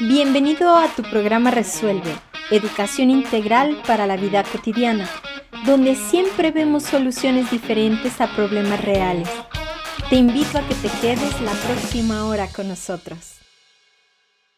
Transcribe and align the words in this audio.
Bienvenido 0.00 0.76
a 0.76 0.94
tu 0.94 1.02
programa 1.02 1.50
Resuelve, 1.50 2.14
Educación 2.50 3.08
Integral 3.08 3.80
para 3.86 4.06
la 4.06 4.18
Vida 4.18 4.44
Cotidiana, 4.44 5.08
donde 5.64 5.94
siempre 5.94 6.50
vemos 6.50 6.82
soluciones 6.82 7.50
diferentes 7.50 8.20
a 8.20 8.26
problemas 8.36 8.84
reales. 8.84 9.26
Te 10.10 10.16
invito 10.16 10.58
a 10.58 10.68
que 10.68 10.74
te 10.74 10.90
quedes 11.00 11.40
la 11.40 11.52
próxima 11.52 12.26
hora 12.26 12.46
con 12.48 12.68
nosotros. 12.68 13.40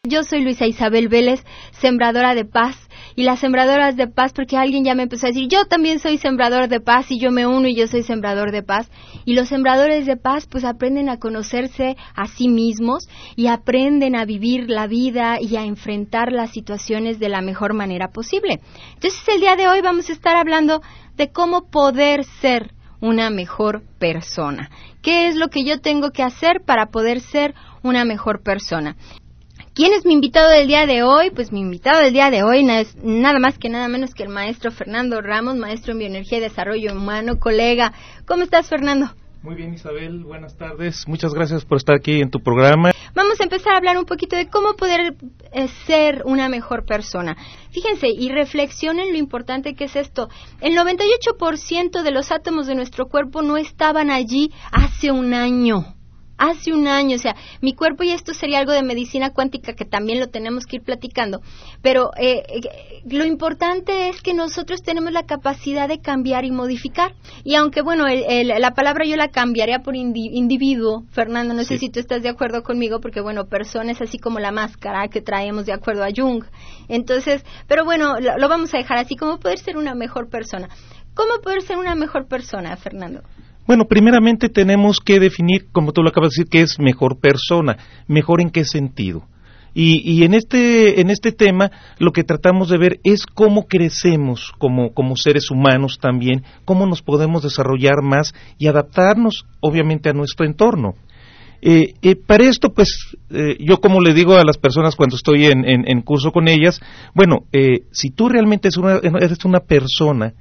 Yo 0.03 0.23
soy 0.23 0.43
Luisa 0.43 0.65
Isabel 0.65 1.07
Vélez, 1.07 1.45
sembradora 1.71 2.35
de 2.35 2.43
paz 2.43 2.88
y 3.19 3.23
las 3.23 3.41
sembradoras 3.41 3.97
de 3.97 4.07
paz, 4.07 4.31
porque 4.31 4.55
alguien 4.55 4.85
ya 4.85 4.95
me 4.95 5.03
empezó 5.03 5.25
a 5.25 5.31
decir, 5.31 5.49
yo 5.49 5.65
también 5.65 5.99
soy 5.99 6.17
sembrador 6.17 6.69
de 6.69 6.79
paz 6.79 7.11
y 7.11 7.19
yo 7.19 7.31
me 7.31 7.45
uno 7.45 7.67
y 7.67 7.75
yo 7.75 7.85
soy 7.85 8.01
sembrador 8.01 8.53
de 8.53 8.63
paz. 8.63 8.89
Y 9.25 9.33
los 9.33 9.49
sembradores 9.49 10.05
de 10.05 10.15
paz 10.15 10.47
pues 10.49 10.63
aprenden 10.63 11.09
a 11.09 11.19
conocerse 11.19 11.97
a 12.15 12.27
sí 12.27 12.47
mismos 12.47 13.09
y 13.35 13.47
aprenden 13.47 14.15
a 14.15 14.23
vivir 14.23 14.69
la 14.69 14.87
vida 14.87 15.35
y 15.41 15.57
a 15.57 15.65
enfrentar 15.65 16.31
las 16.31 16.51
situaciones 16.51 17.19
de 17.19 17.27
la 17.27 17.41
mejor 17.41 17.73
manera 17.73 18.07
posible. 18.13 18.61
Entonces 18.93 19.21
el 19.27 19.41
día 19.41 19.57
de 19.57 19.67
hoy 19.67 19.81
vamos 19.81 20.09
a 20.09 20.13
estar 20.13 20.37
hablando 20.37 20.81
de 21.17 21.29
cómo 21.29 21.69
poder 21.69 22.23
ser 22.23 22.71
una 23.01 23.29
mejor 23.29 23.83
persona. 23.99 24.69
¿Qué 25.01 25.27
es 25.27 25.35
lo 25.35 25.49
que 25.49 25.65
yo 25.65 25.81
tengo 25.81 26.11
que 26.11 26.23
hacer 26.23 26.61
para 26.65 26.85
poder 26.85 27.19
ser 27.19 27.53
una 27.83 28.05
mejor 28.05 28.43
persona? 28.43 28.95
¿Quién 29.73 29.93
es 29.93 30.05
mi 30.05 30.13
invitado 30.13 30.49
del 30.49 30.67
día 30.67 30.85
de 30.85 31.03
hoy? 31.03 31.29
Pues 31.29 31.51
mi 31.51 31.61
invitado 31.61 32.01
del 32.01 32.11
día 32.11 32.29
de 32.31 32.43
hoy 32.43 32.67
es 32.69 32.95
nada 33.03 33.39
más 33.39 33.57
que 33.57 33.69
nada 33.69 33.87
menos 33.87 34.13
que 34.13 34.23
el 34.23 34.29
maestro 34.29 34.71
Fernando 34.71 35.21
Ramos, 35.21 35.55
maestro 35.55 35.93
en 35.93 35.99
Bioenergía 35.99 36.39
y 36.39 36.41
Desarrollo 36.41 36.91
Humano, 36.91 37.39
colega. 37.39 37.93
¿Cómo 38.25 38.43
estás, 38.43 38.67
Fernando? 38.67 39.13
Muy 39.41 39.55
bien, 39.55 39.73
Isabel. 39.73 40.23
Buenas 40.25 40.57
tardes. 40.57 41.07
Muchas 41.07 41.33
gracias 41.33 41.63
por 41.63 41.77
estar 41.77 41.95
aquí 41.95 42.19
en 42.19 42.29
tu 42.29 42.39
programa. 42.39 42.91
Vamos 43.13 43.39
a 43.39 43.43
empezar 43.43 43.73
a 43.73 43.77
hablar 43.77 43.97
un 43.97 44.05
poquito 44.05 44.35
de 44.35 44.49
cómo 44.49 44.73
poder 44.73 45.15
eh, 45.53 45.67
ser 45.85 46.23
una 46.25 46.49
mejor 46.49 46.85
persona. 46.85 47.37
Fíjense 47.71 48.09
y 48.09 48.29
reflexionen 48.29 49.13
lo 49.13 49.17
importante 49.17 49.75
que 49.75 49.85
es 49.85 49.95
esto. 49.95 50.29
El 50.59 50.75
98% 50.75 52.01
de 52.01 52.11
los 52.11 52.31
átomos 52.31 52.67
de 52.67 52.75
nuestro 52.75 53.07
cuerpo 53.07 53.41
no 53.41 53.55
estaban 53.55 54.09
allí 54.09 54.51
hace 54.71 55.11
un 55.11 55.33
año 55.33 55.95
hace 56.39 56.73
un 56.73 56.87
año, 56.87 57.17
o 57.17 57.19
sea, 57.19 57.35
mi 57.61 57.73
cuerpo 57.73 58.03
y 58.03 58.11
esto 58.11 58.33
sería 58.33 58.59
algo 58.59 58.71
de 58.71 58.81
medicina 58.81 59.31
cuántica 59.31 59.73
que 59.73 59.85
también 59.85 60.19
lo 60.19 60.27
tenemos 60.27 60.65
que 60.65 60.77
ir 60.77 60.81
platicando, 60.81 61.41
pero 61.81 62.11
eh, 62.17 62.43
eh, 62.47 63.03
lo 63.05 63.25
importante 63.25 64.09
es 64.09 64.21
que 64.21 64.33
nosotros 64.33 64.81
tenemos 64.81 65.11
la 65.11 65.23
capacidad 65.23 65.87
de 65.87 65.99
cambiar 65.99 66.45
y 66.45 66.51
modificar. 66.51 67.13
Y 67.43 67.55
aunque, 67.55 67.81
bueno, 67.81 68.05
la 68.07 68.71
palabra 68.71 69.05
yo 69.05 69.15
la 69.15 69.29
cambiaría 69.29 69.79
por 69.79 69.95
individuo, 69.95 71.03
Fernando, 71.11 71.53
no 71.53 71.63
sé 71.63 71.77
si 71.77 71.89
tú 71.89 71.99
estás 71.99 72.23
de 72.23 72.29
acuerdo 72.29 72.63
conmigo, 72.63 72.99
porque, 73.01 73.21
bueno, 73.21 73.45
persona 73.45 73.91
es 73.91 74.01
así 74.01 74.17
como 74.17 74.39
la 74.39 74.51
máscara 74.51 75.07
que 75.07 75.21
traemos 75.21 75.65
de 75.65 75.73
acuerdo 75.73 76.03
a 76.03 76.09
Jung. 76.15 76.43
Entonces, 76.87 77.43
pero 77.67 77.83
bueno, 77.85 78.15
lo 78.19 78.49
vamos 78.49 78.73
a 78.73 78.77
dejar 78.77 78.97
así, 78.97 79.15
como 79.15 79.39
poder 79.39 79.59
ser 79.59 79.77
una 79.77 79.95
mejor 79.95 80.29
persona. 80.29 80.69
¿Cómo 81.13 81.41
poder 81.41 81.61
ser 81.61 81.77
una 81.77 81.95
mejor 81.95 82.27
persona, 82.27 82.75
Fernando? 82.77 83.23
Bueno, 83.69 83.85
primeramente 83.85 84.49
tenemos 84.49 84.99
que 84.99 85.19
definir, 85.19 85.67
como 85.71 85.91
tú 85.91 86.01
lo 86.01 86.09
acabas 86.09 86.31
de 86.31 86.41
decir, 86.41 86.49
qué 86.49 86.61
es 86.61 86.79
mejor 86.79 87.19
persona. 87.19 87.77
¿Mejor 88.07 88.41
en 88.41 88.49
qué 88.49 88.65
sentido? 88.65 89.27
Y, 89.75 90.23
en, 90.23 90.33
este, 90.33 91.01
en 91.01 91.11
este 91.11 91.31
tema 91.31 91.69
lo 91.99 92.11
que 92.11 92.23
tratamos 92.23 92.69
de 92.69 92.79
ver 92.79 92.99
es 93.03 93.27
cómo 93.27 93.67
crecemos 93.67 94.53
como, 94.57 94.95
como 94.95 95.15
seres 95.15 95.51
humanos 95.51 95.99
también, 96.01 96.45
cómo 96.65 96.87
nos 96.87 97.03
podemos 97.03 97.43
desarrollar 97.43 98.01
más 98.01 98.33
y 98.57 98.65
adaptarnos, 98.65 99.45
obviamente, 99.59 100.09
a 100.09 100.13
nuestro 100.13 100.47
entorno. 100.47 100.95
Eh, 101.61 101.93
eh, 102.01 102.15
para 102.15 102.45
esto, 102.45 102.73
pues, 102.73 103.15
eh, 103.29 103.55
yo 103.59 103.77
como 103.81 104.01
le 104.01 104.15
digo 104.15 104.35
a 104.35 104.45
las 104.45 104.57
personas 104.57 104.95
cuando 104.95 105.15
estoy 105.15 105.45
en, 105.45 105.63
en 105.63 106.01
curso 106.01 106.31
con 106.31 106.47
ellas, 106.47 106.81
bueno, 107.13 107.45
si 107.91 108.09
tú 108.09 108.29
realmente 108.29 108.69
eres 109.21 109.45
una 109.45 109.59
persona 109.59 110.33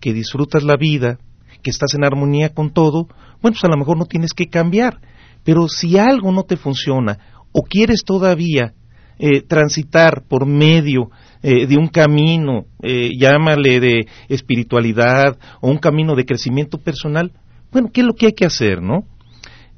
que 0.00 0.12
disfrutas 0.12 0.64
la 0.64 0.76
vida, 0.76 1.20
que 1.62 1.70
estás 1.70 1.94
en 1.94 2.04
armonía 2.04 2.50
con 2.50 2.72
todo, 2.72 3.06
bueno, 3.40 3.54
pues 3.54 3.64
a 3.64 3.68
lo 3.68 3.76
mejor 3.76 3.96
no 3.98 4.06
tienes 4.06 4.32
que 4.32 4.46
cambiar. 4.46 5.00
Pero 5.44 5.68
si 5.68 5.98
algo 5.98 6.32
no 6.32 6.44
te 6.44 6.56
funciona 6.56 7.18
o 7.52 7.62
quieres 7.62 8.04
todavía 8.04 8.74
eh, 9.18 9.42
transitar 9.42 10.24
por 10.28 10.46
medio 10.46 11.10
eh, 11.42 11.66
de 11.66 11.76
un 11.76 11.88
camino, 11.88 12.66
eh, 12.82 13.10
llámale 13.18 13.78
de 13.78 14.06
espiritualidad 14.28 15.38
o 15.60 15.70
un 15.70 15.78
camino 15.78 16.14
de 16.14 16.24
crecimiento 16.24 16.78
personal, 16.78 17.32
bueno, 17.70 17.90
¿qué 17.92 18.00
es 18.00 18.06
lo 18.06 18.14
que 18.14 18.26
hay 18.26 18.32
que 18.32 18.46
hacer, 18.46 18.82
no? 18.82 19.06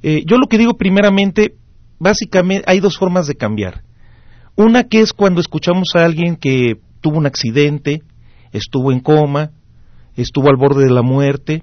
yo 0.03 0.37
lo 0.37 0.49
que 0.49 0.59
digo 0.59 0.75
primeramente, 0.75 1.55
básicamente 1.99 2.71
hay 2.71 2.79
dos 2.79 2.99
formas 2.99 3.27
de 3.27 3.37
cambiar. 3.37 3.85
Una 4.55 4.85
que 4.85 5.01
es 5.01 5.15
cuando 5.15 5.41
escuchamos 5.41 5.95
a 5.95 6.05
alguien 6.05 6.37
que 6.37 6.75
tuvo 7.01 7.17
un 7.17 7.25
accidente, 7.25 8.03
estuvo 8.53 8.93
en 8.93 9.01
coma, 9.01 9.53
estuvo 10.15 10.51
al 10.51 10.57
borde 10.57 10.85
de 10.85 10.91
la 10.91 11.01
muerte, 11.01 11.63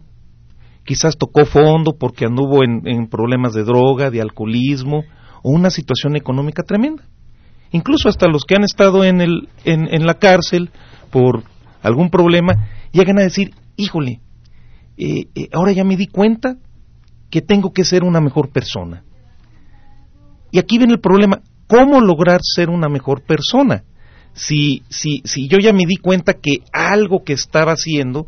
quizás 0.92 1.18
tocó 1.18 1.46
fondo 1.46 1.96
porque 1.98 2.26
anduvo 2.26 2.66
en, 2.66 3.08
problemas 3.08 3.54
de 3.54 3.64
droga, 3.64 4.12
de 4.12 4.20
alcoholismo 4.20 5.06
o 5.42 5.50
una 5.50 5.70
situación 5.70 6.18
económica 6.18 6.64
tremenda. 6.64 7.06
Incluso 7.72 8.10
hasta 8.10 8.28
los 8.28 8.44
que 8.44 8.56
han 8.56 8.66
estado 8.66 9.06
en, 9.06 9.22
el, 9.22 9.48
en, 9.64 10.06
la 10.06 10.16
cárcel 10.16 10.70
por 11.10 11.46
algún 11.82 12.10
problema 12.10 12.68
llegan 12.92 13.20
a 13.20 13.22
decir, 13.22 13.52
híjole, 13.78 14.20
eh, 14.98 15.28
eh, 15.34 15.48
ahora 15.54 15.72
ya 15.72 15.86
me 15.86 15.96
di 15.96 16.08
cuenta 16.08 16.58
que 17.30 17.42
tengo 17.42 17.72
que 17.72 17.86
ser 17.86 18.04
una 18.04 18.20
mejor 18.20 18.50
persona. 18.50 19.06
Y 20.52 20.60
aquí 20.60 20.78
viene 20.78 20.96
el 20.96 21.00
problema, 21.00 21.40
¿cómo 21.68 22.02
lograr 22.02 22.42
ser 22.44 22.70
una 22.70 22.90
mejor 22.90 23.22
persona? 23.22 23.86
Si, 24.34 24.84
si, 24.90 25.22
si 25.24 25.48
yo 25.48 25.58
ya 25.58 25.72
me 25.72 25.86
di 25.86 25.96
cuenta 25.96 26.34
que 26.34 26.64
algo 26.74 27.24
que 27.24 27.32
estaba 27.32 27.72
haciendo 27.72 28.28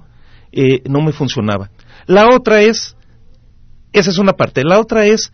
eh, 0.53 0.81
no 0.88 1.01
me 1.01 1.12
funcionaba. 1.12 1.69
La 2.05 2.29
otra 2.35 2.61
es, 2.61 2.95
esa 3.91 4.09
es 4.09 4.17
una 4.17 4.33
parte, 4.33 4.63
la 4.63 4.79
otra 4.79 5.05
es 5.05 5.31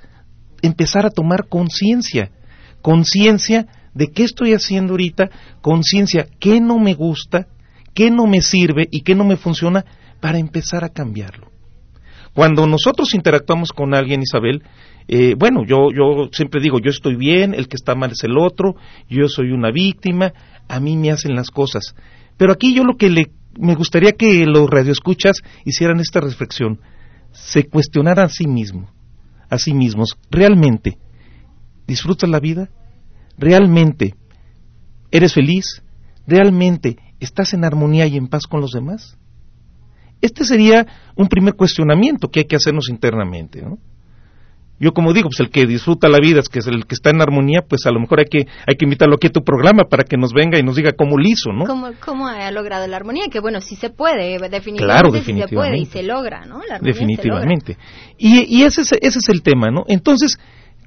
empezar 0.62 1.06
a 1.06 1.12
tomar 1.12 1.48
conciencia, 1.48 2.32
conciencia 2.82 3.68
de 3.94 4.12
qué 4.12 4.24
estoy 4.24 4.54
haciendo 4.54 4.94
ahorita, 4.94 5.30
conciencia 5.62 6.28
qué 6.40 6.62
no 6.62 6.80
me 6.80 6.94
gusta, 6.94 7.48
qué 7.94 8.12
no 8.12 8.28
me 8.28 8.42
sirve 8.42 8.88
y 8.92 9.02
qué 9.02 9.16
no 9.16 9.24
me 9.24 9.38
funciona 9.38 9.86
para 10.20 10.38
empezar 10.38 10.84
a 10.84 10.90
cambiarlo. 10.90 11.50
Cuando 12.34 12.68
nosotros 12.68 13.14
interactuamos 13.16 13.74
con 13.74 13.94
alguien, 13.96 14.22
Isabel, 14.22 14.64
eh, 15.08 15.36
bueno, 15.38 15.66
yo, 15.66 15.90
yo 15.92 16.30
siempre 16.32 16.62
digo, 16.62 16.80
yo 16.80 16.92
estoy 16.92 17.16
bien, 17.16 17.56
el 17.56 17.68
que 17.68 17.76
está 17.76 17.96
mal 17.96 18.12
es 18.12 18.24
el 18.24 18.38
otro, 18.38 18.76
yo 19.10 19.28
soy 19.28 19.52
una 19.52 19.72
víctima, 19.72 20.34
a 20.68 20.80
mí 20.80 20.96
me 20.96 21.12
hacen 21.12 21.36
las 21.36 21.50
cosas. 21.50 21.96
Pero 22.38 22.54
aquí 22.54 22.76
yo 22.76 22.84
lo 22.84 22.96
que 22.96 23.10
le 23.10 23.32
me 23.58 23.76
gustaría 23.76 24.14
que 24.14 24.46
los 24.46 24.70
radioescuchas 24.70 25.42
hicieran 25.66 26.00
esta 26.00 26.20
reflexión, 26.20 26.80
se 27.32 27.68
cuestionaran 27.68 28.26
a 28.26 28.30
sí 28.30 28.48
mismos, 28.48 28.90
a 29.50 29.58
sí 29.58 29.74
mismos, 29.74 30.18
realmente, 30.30 30.98
¿disfrutas 31.88 32.30
la 32.30 32.40
vida? 32.40 32.70
¿Realmente 33.38 34.16
eres 35.12 35.34
feliz? 35.34 35.82
¿Realmente 36.28 36.98
estás 37.20 37.54
en 37.54 37.64
armonía 37.64 38.06
y 38.06 38.18
en 38.18 38.28
paz 38.28 38.46
con 38.48 38.62
los 38.62 38.72
demás? 38.72 39.18
Este 40.22 40.44
sería 40.44 40.86
un 41.16 41.28
primer 41.28 41.56
cuestionamiento 41.56 42.30
que 42.30 42.42
hay 42.42 42.46
que 42.46 42.58
hacernos 42.58 42.90
internamente, 42.90 43.62
¿no? 43.62 43.80
Yo 44.80 44.94
como 44.94 45.14
digo, 45.14 45.30
pues 45.30 45.40
el 45.42 45.50
que 45.50 45.66
disfruta 45.66 46.08
la 46.08 46.20
vida, 46.20 46.40
es 46.40 46.48
que 46.48 46.60
es 46.60 46.68
el 46.68 46.86
que 46.86 46.96
está 46.96 47.10
en 47.10 47.22
armonía, 47.22 47.62
pues 47.68 47.86
a 47.86 47.92
lo 47.92 48.00
mejor 48.00 48.20
hay 48.20 48.26
que, 48.26 48.48
hay 48.66 48.76
que 48.76 48.86
invitarlo 48.86 49.16
aquí 49.16 49.28
a 49.28 49.32
tu 49.32 49.44
programa 49.44 49.84
para 49.90 50.04
que 50.04 50.18
nos 50.18 50.32
venga 50.32 50.58
y 50.58 50.64
nos 50.64 50.76
diga 50.76 50.94
cómo 50.94 51.18
lo 51.18 51.28
hizo, 51.28 51.52
¿no? 51.52 51.66
¿Cómo, 51.66 51.92
cómo 52.04 52.28
ha 52.28 52.50
logrado 52.52 52.88
la 52.88 52.96
armonía? 52.96 53.26
Que 53.30 53.40
bueno, 53.40 53.60
sí 53.60 53.76
se 53.76 53.90
puede, 53.90 54.40
definitivamente, 54.40 54.84
claro, 54.84 55.12
definitivamente. 55.12 55.50
se 55.50 55.56
puede 55.56 55.78
y 55.80 55.86
se 55.86 56.04
logra, 56.04 56.46
¿no? 56.46 56.62
La 56.68 56.80
definitivamente. 56.80 57.78
Y, 58.18 58.58
y 58.58 58.64
ese, 58.64 58.82
es, 58.82 58.94
ese 58.94 59.20
es 59.20 59.30
el 59.30 59.42
tema, 59.42 59.70
¿no? 59.70 59.84
Entonces, 59.88 60.40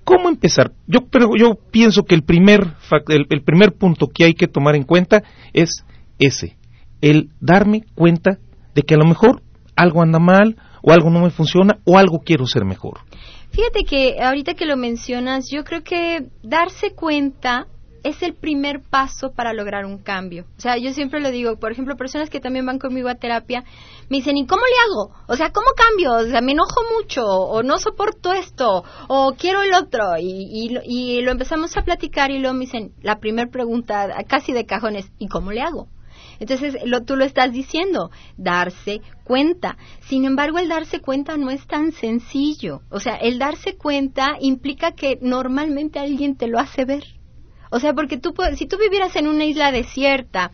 ¿cómo 0.05 0.29
empezar? 0.29 0.73
Yo, 0.87 1.01
pero 1.11 1.31
yo 1.37 1.59
pienso 1.71 2.05
que 2.05 2.15
el 2.15 2.23
primer, 2.23 2.75
el, 3.09 3.27
el 3.29 3.43
primer 3.43 3.73
punto 3.73 4.07
que 4.07 4.25
hay 4.25 4.35
que 4.35 4.49
tomar 4.49 4.75
en 4.75 4.85
cuenta 4.85 5.23
es 5.53 5.85
ese, 6.19 6.57
el 7.01 7.29
darme 7.41 7.83
cuenta 7.95 8.39
de 8.75 8.83
que 8.83 8.95
a 8.95 8.99
lo 8.99 9.05
mejor 9.05 9.43
algo 9.77 10.03
anda 10.03 10.19
mal, 10.19 10.57
o 10.83 10.93
algo 10.93 11.11
no 11.11 11.21
me 11.21 11.31
funciona, 11.31 11.79
o 11.85 11.99
algo 11.99 12.21
quiero 12.25 12.47
ser 12.47 12.65
mejor. 12.65 13.01
Fíjate 13.53 13.85
que 13.85 14.17
ahorita 14.19 14.55
que 14.55 14.65
lo 14.65 14.79
mencionas, 14.79 15.51
yo 15.51 15.63
creo 15.63 15.83
que 15.83 16.27
darse 16.43 16.95
cuenta 16.95 17.67
es 18.03 18.23
el 18.23 18.35
primer 18.35 18.81
paso 18.81 19.33
para 19.33 19.53
lograr 19.53 19.85
un 19.85 19.99
cambio. 19.99 20.47
O 20.57 20.61
sea, 20.61 20.77
yo 20.77 20.93
siempre 20.93 21.21
lo 21.21 21.31
digo, 21.31 21.57
por 21.59 21.71
ejemplo, 21.71 21.97
personas 21.97 22.31
que 22.31 22.41
también 22.41 22.67
van 22.67 22.79
conmigo 22.79 23.09
a 23.09 23.15
terapia, 23.15 23.63
me 24.09 24.17
dicen, 24.17 24.37
¿y 24.37 24.47
cómo 24.47 24.63
le 24.63 24.75
hago? 24.87 25.15
O 25.29 25.37
sea, 25.37 25.51
¿cómo 25.51 25.69
cambio? 25.77 26.13
O 26.15 26.31
sea, 26.31 26.41
me 26.41 26.53
enojo 26.53 26.81
mucho, 26.99 27.25
o 27.25 27.63
no 27.63 27.79
soporto 27.79 28.33
esto, 28.33 28.85
o 29.09 29.35
quiero 29.39 29.63
el 29.63 29.75
otro. 29.75 30.17
Y, 30.19 30.71
y, 30.87 31.21
lo 31.21 31.31
empezamos 31.31 31.77
a 31.77 31.83
platicar 31.83 32.31
y 32.31 32.39
luego 32.39 32.55
me 32.55 32.65
dicen, 32.65 32.93
la 33.03 33.21
primera 33.21 33.51
pregunta 33.51 34.09
casi 34.27 34.53
de 34.53 34.67
cajones, 34.67 35.13
¿y 35.19 35.29
cómo 35.29 35.53
le 35.53 35.61
hago? 35.61 35.89
Entonces, 36.43 36.77
lo, 36.85 37.05
tú 37.05 37.15
lo 37.15 37.25
estás 37.25 37.53
diciendo, 37.53 38.11
darse 38.37 39.01
cuenta. 39.23 39.77
Sin 40.01 40.25
embargo, 40.25 40.59
el 40.59 40.69
darse 40.69 41.01
cuenta 41.01 41.37
no 41.37 41.51
es 41.51 41.65
tan 41.69 41.93
sencillo. 41.93 42.83
O 42.91 42.99
sea, 42.99 43.15
el 43.15 43.39
darse 43.39 43.77
cuenta 43.77 44.37
implica 44.41 44.91
que 44.91 45.21
normalmente 45.23 46.01
alguien 46.01 46.37
te 46.37 46.49
lo 46.49 46.59
hace 46.59 46.85
ver 46.85 47.05
O 47.71 47.79
sea, 47.79 47.95
porque 47.95 48.19
tú 48.19 48.35
si 48.57 48.67
tú 48.67 48.77
vivieras 48.77 49.15
en 49.15 49.29
una 49.29 49.45
isla 49.45 49.71
desierta 49.71 50.51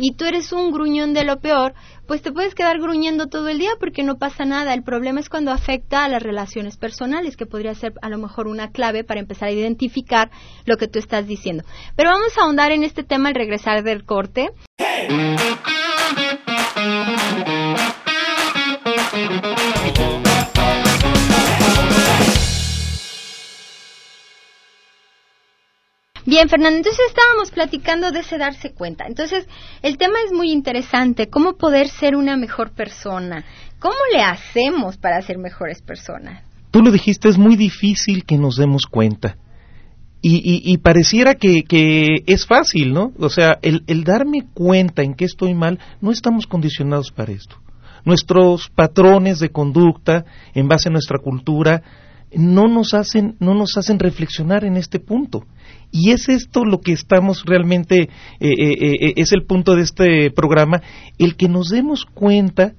y 0.00 0.14
tú 0.14 0.24
eres 0.24 0.52
un 0.52 0.72
gruñón 0.72 1.12
de 1.12 1.24
lo 1.24 1.40
peor, 1.40 1.74
pues 2.06 2.22
te 2.22 2.32
puedes 2.32 2.54
quedar 2.54 2.80
gruñendo 2.80 3.26
todo 3.26 3.48
el 3.48 3.58
día 3.58 3.72
porque 3.78 4.02
no 4.02 4.16
pasa 4.16 4.44
nada. 4.44 4.72
El 4.72 4.82
problema 4.82 5.20
es 5.20 5.28
cuando 5.28 5.52
afecta 5.52 6.04
a 6.04 6.08
las 6.08 6.22
relaciones 6.22 6.76
personales, 6.78 7.36
que 7.36 7.46
podría 7.46 7.74
ser 7.74 7.92
a 8.00 8.08
lo 8.08 8.18
mejor 8.18 8.48
una 8.48 8.70
clave 8.70 9.04
para 9.04 9.20
empezar 9.20 9.48
a 9.48 9.52
identificar 9.52 10.30
lo 10.64 10.76
que 10.78 10.88
tú 10.88 10.98
estás 10.98 11.26
diciendo. 11.26 11.64
Pero 11.96 12.10
vamos 12.10 12.36
a 12.36 12.42
ahondar 12.42 12.72
en 12.72 12.82
este 12.82 13.04
tema 13.04 13.28
al 13.28 13.34
regresar 13.34 13.82
del 13.84 14.04
corte. 14.04 14.50
Bien, 26.30 26.48
Fernando, 26.48 26.76
entonces 26.76 27.06
estábamos 27.08 27.50
platicando 27.50 28.12
de 28.12 28.20
ese 28.20 28.38
darse 28.38 28.72
cuenta. 28.72 29.04
Entonces, 29.08 29.48
el 29.82 29.98
tema 29.98 30.14
es 30.24 30.32
muy 30.32 30.52
interesante, 30.52 31.28
cómo 31.28 31.54
poder 31.54 31.88
ser 31.88 32.14
una 32.14 32.36
mejor 32.36 32.70
persona. 32.70 33.44
¿Cómo 33.80 33.96
le 34.12 34.22
hacemos 34.22 34.96
para 34.96 35.20
ser 35.22 35.38
mejores 35.38 35.82
personas? 35.82 36.44
Tú 36.70 36.82
lo 36.82 36.92
dijiste, 36.92 37.28
es 37.28 37.36
muy 37.36 37.56
difícil 37.56 38.24
que 38.24 38.38
nos 38.38 38.54
demos 38.54 38.82
cuenta. 38.88 39.38
Y, 40.22 40.78
pareciera 40.78 41.34
que, 41.34 42.22
es 42.24 42.46
fácil, 42.46 42.92
¿no? 42.92 43.12
O 43.18 43.28
sea, 43.28 43.58
el, 43.62 43.82
el 43.88 44.04
darme 44.04 44.46
cuenta 44.54 45.02
en 45.02 45.14
que 45.14 45.24
estoy 45.24 45.54
mal, 45.54 45.80
no 46.00 46.12
estamos 46.12 46.46
condicionados 46.46 47.10
para 47.10 47.32
esto. 47.32 47.56
Nuestros 48.04 48.68
patrones 48.68 49.40
de 49.40 49.48
conducta, 49.48 50.24
en 50.54 50.68
base 50.68 50.90
a 50.90 50.92
nuestra 50.92 51.18
cultura, 51.18 51.82
no 52.32 52.68
nos 52.68 52.94
hacen, 52.94 53.36
no 53.40 53.54
nos 53.54 53.76
hacen 53.76 53.98
reflexionar 53.98 54.64
en 54.64 54.76
este 54.76 55.00
punto. 55.00 55.44
Y 55.90 56.12
es 56.12 56.28
esto 56.28 56.64
lo 56.64 56.80
que 56.80 56.92
estamos 56.92 57.44
realmente, 57.44 58.02
eh, 58.02 58.08
eh, 58.40 58.48
eh, 58.48 59.12
es 59.16 59.32
el 59.32 59.44
punto 59.44 59.74
de 59.74 59.82
este 59.82 60.30
programa, 60.30 60.82
el 61.18 61.36
que 61.36 61.48
nos 61.48 61.68
demos 61.68 62.04
cuenta 62.04 62.74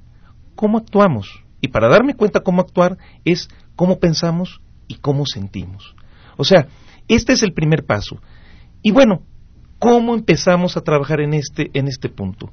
cómo 0.56 0.78
actuamos. 0.78 1.44
Y 1.60 1.68
para 1.68 1.90
darme 1.90 2.16
cuenta 2.16 2.40
cómo 2.42 2.62
actuar 2.62 2.98
es 3.25 3.50
cómo 3.75 4.00
pensamos 4.00 4.62
y 4.88 4.96
cómo 4.96 5.25
sentimos. 5.25 5.96
O 6.38 6.44
sea, 6.44 6.68
este 7.08 7.34
es 7.34 7.44
el 7.44 7.54
primer 7.54 7.86
paso. 7.86 8.19
Y 8.81 8.92
bueno, 8.92 9.24
¿cómo 9.78 10.16
empezamos 10.16 10.78
a 10.78 10.81
trabajar 10.81 11.19
en 11.22 11.34
este, 11.34 11.69
en 11.74 11.88
este 11.88 12.10
punto? 12.10 12.52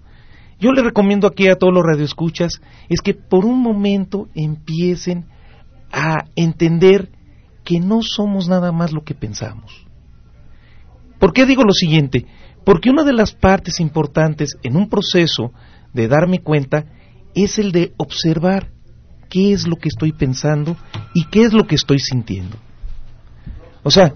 Yo 0.61 0.72
le 0.72 0.82
recomiendo 0.82 1.28
aquí 1.28 1.49
a 1.49 1.54
todos 1.54 1.72
los 1.72 1.84
radioescuchas 1.84 2.61
es 2.88 3.00
que 3.00 3.14
por 3.14 3.44
un 3.44 3.62
momento 3.62 4.28
empiecen 4.34 5.26
a 5.93 6.25
entender 6.34 7.11
que 7.64 7.78
no 7.78 8.02
somos 8.02 8.49
nada 8.49 8.72
más 8.72 8.93
lo 8.93 9.04
que 9.04 9.14
pensamos. 9.14 9.88
¿Por 11.18 11.32
qué 11.32 11.46
digo 11.46 11.62
lo 11.64 11.72
siguiente? 11.72 12.26
Porque 12.64 12.90
una 12.90 13.04
de 13.04 13.12
las 13.12 13.32
partes 13.32 13.80
importantes 13.80 14.56
en 14.62 14.76
un 14.76 14.88
proceso 14.88 15.52
de 15.92 16.08
darme 16.08 16.40
cuenta 16.40 16.84
es 17.34 17.58
el 17.58 17.72
de 17.72 17.92
observar 17.96 18.70
qué 19.28 19.52
es 19.52 19.66
lo 19.66 19.76
que 19.76 19.88
estoy 19.88 20.12
pensando 20.12 20.76
y 21.14 21.24
qué 21.26 21.42
es 21.42 21.52
lo 21.52 21.66
que 21.66 21.74
estoy 21.74 21.98
sintiendo. 21.98 22.56
O 23.82 23.90
sea, 23.90 24.14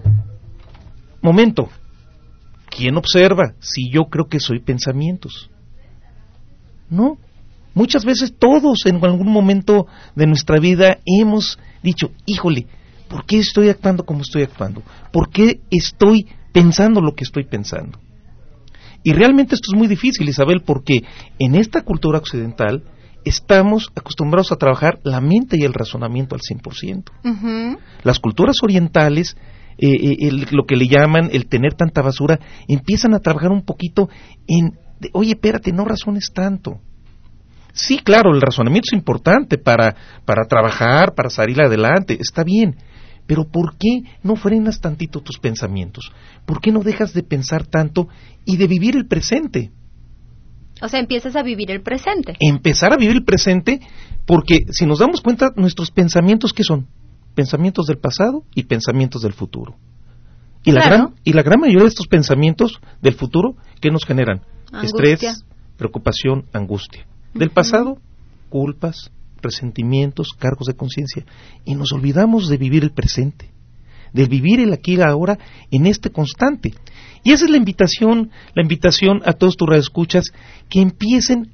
momento, 1.21 1.69
¿quién 2.69 2.97
observa 2.97 3.53
si 3.59 3.89
yo 3.89 4.05
creo 4.05 4.27
que 4.27 4.39
soy 4.39 4.59
pensamientos? 4.59 5.49
No, 6.89 7.17
Muchas 7.73 8.05
veces 8.05 8.33
todos 8.37 8.85
en 8.85 9.03
algún 9.03 9.31
momento 9.31 9.87
de 10.15 10.27
nuestra 10.27 10.59
vida 10.59 10.99
hemos 11.05 11.57
dicho, 11.81 12.11
híjole, 12.25 12.67
¿por 13.07 13.25
qué 13.25 13.39
estoy 13.39 13.69
actuando 13.69 14.05
como 14.05 14.21
estoy 14.21 14.43
actuando? 14.43 14.83
¿Por 15.11 15.29
qué 15.29 15.61
estoy 15.71 16.27
pensando 16.53 17.01
lo 17.01 17.13
que 17.13 17.25
estoy 17.25 17.43
pensando? 17.43 17.99
Y 19.03 19.11
realmente 19.11 19.55
esto 19.55 19.71
es 19.73 19.77
muy 19.77 19.87
difícil, 19.87 20.29
Isabel, 20.29 20.61
porque 20.65 21.03
en 21.37 21.55
esta 21.55 21.81
cultura 21.81 22.19
occidental 22.19 22.83
estamos 23.25 23.89
acostumbrados 23.95 24.51
a 24.51 24.55
trabajar 24.55 24.99
la 25.03 25.19
mente 25.19 25.57
y 25.57 25.63
el 25.63 25.73
razonamiento 25.73 26.35
al 26.35 26.41
100%. 26.41 27.77
Las 28.03 28.19
culturas 28.19 28.57
orientales, 28.63 29.35
eh, 29.77 30.17
eh, 30.19 30.31
lo 30.51 30.65
que 30.65 30.77
le 30.77 30.87
llaman 30.87 31.29
el 31.33 31.47
tener 31.47 31.73
tanta 31.73 32.01
basura, 32.01 32.39
empiezan 32.67 33.13
a 33.13 33.19
trabajar 33.19 33.51
un 33.51 33.63
poquito 33.63 34.09
en, 34.47 34.77
oye, 35.13 35.31
espérate, 35.31 35.73
no 35.73 35.83
razones 35.83 36.31
tanto. 36.33 36.79
Sí, 37.73 37.97
claro, 37.97 38.33
el 38.33 38.41
razonamiento 38.41 38.89
es 38.91 38.93
importante 38.93 39.57
para, 39.57 39.95
para 40.25 40.45
trabajar, 40.45 41.13
para 41.15 41.29
salir 41.29 41.59
adelante, 41.59 42.17
está 42.19 42.43
bien. 42.43 42.75
Pero 43.25 43.45
¿por 43.45 43.77
qué 43.77 44.03
no 44.21 44.35
frenas 44.35 44.81
tantito 44.81 45.21
tus 45.21 45.39
pensamientos? 45.39 46.11
¿Por 46.45 46.59
qué 46.59 46.71
no 46.71 46.81
dejas 46.81 47.13
de 47.13 47.23
pensar 47.23 47.65
tanto 47.65 48.07
y 48.45 48.57
de 48.57 48.67
vivir 48.67 48.95
el 48.95 49.07
presente? 49.07 49.71
O 50.81 50.89
sea, 50.89 50.99
empiezas 50.99 51.35
a 51.35 51.43
vivir 51.43 51.71
el 51.71 51.81
presente. 51.81 52.35
Empezar 52.39 52.91
a 52.91 52.97
vivir 52.97 53.15
el 53.15 53.23
presente 53.23 53.79
porque 54.25 54.65
si 54.71 54.85
nos 54.85 54.99
damos 54.99 55.21
cuenta, 55.21 55.51
nuestros 55.55 55.91
pensamientos, 55.91 56.53
¿qué 56.53 56.63
son? 56.63 56.87
Pensamientos 57.35 57.87
del 57.87 57.97
pasado 57.97 58.43
y 58.55 58.63
pensamientos 58.63 59.21
del 59.21 59.33
futuro. 59.33 59.75
Y, 60.65 60.71
la, 60.71 60.85
gran, 60.85 61.13
y 61.23 61.33
la 61.33 61.43
gran 61.43 61.59
mayoría 61.59 61.83
de 61.83 61.89
estos 61.89 62.07
pensamientos 62.07 62.79
del 63.01 63.15
futuro, 63.15 63.55
¿qué 63.81 63.91
nos 63.91 64.05
generan? 64.05 64.41
Estrés, 64.81 65.45
preocupación, 65.77 66.45
angustia. 66.53 67.05
Del 67.33 67.49
pasado, 67.49 67.97
culpas, 68.49 69.11
resentimientos, 69.43 70.29
cargos 70.37 70.67
de 70.67 70.75
conciencia. 70.75 71.25
Y 71.65 71.75
nos 71.75 71.91
olvidamos 71.91 72.49
de 72.49 72.57
vivir 72.57 72.83
el 72.83 72.91
presente, 72.91 73.51
de 74.13 74.25
vivir 74.25 74.59
el 74.59 74.73
aquí 74.73 74.95
y 74.95 75.01
ahora 75.01 75.37
en 75.69 75.85
este 75.85 76.09
constante. 76.09 76.73
Y 77.23 77.31
esa 77.31 77.45
es 77.45 77.51
la 77.51 77.57
invitación, 77.57 78.31
la 78.55 78.63
invitación 78.63 79.21
a 79.25 79.33
todos 79.33 79.55
tus 79.55 79.75
escuchas 79.75 80.25
que 80.69 80.81
empiecen 80.81 81.51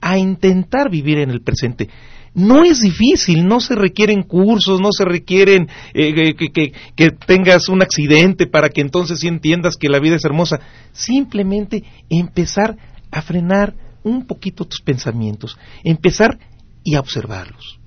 a 0.00 0.18
intentar 0.18 0.90
vivir 0.90 1.18
en 1.18 1.30
el 1.30 1.42
presente. 1.42 1.88
No 2.32 2.62
es 2.64 2.80
difícil, 2.80 3.46
no 3.46 3.58
se 3.58 3.74
requieren 3.74 4.22
cursos, 4.22 4.80
no 4.80 4.92
se 4.92 5.04
requieren 5.04 5.68
eh, 5.94 6.34
que, 6.36 6.72
que, 6.94 7.10
tengas 7.26 7.68
un 7.68 7.82
accidente 7.82 8.46
para 8.46 8.68
que 8.68 8.80
entonces 8.80 9.18
sí 9.20 9.28
entiendas 9.28 9.76
que 9.76 9.88
la 9.88 9.98
vida 9.98 10.16
es 10.16 10.24
hermosa. 10.24 10.60
Simplemente 10.92 11.82
empezar 12.08 12.76
a 13.10 13.20
frenar 13.20 13.74
un 14.04 14.26
poquito 14.26 14.64
tus 14.64 14.80
pensamientos, 14.80 15.58
empezar 15.82 16.38
y 16.84 16.94
a 16.94 17.00
observarlos, 17.00 17.78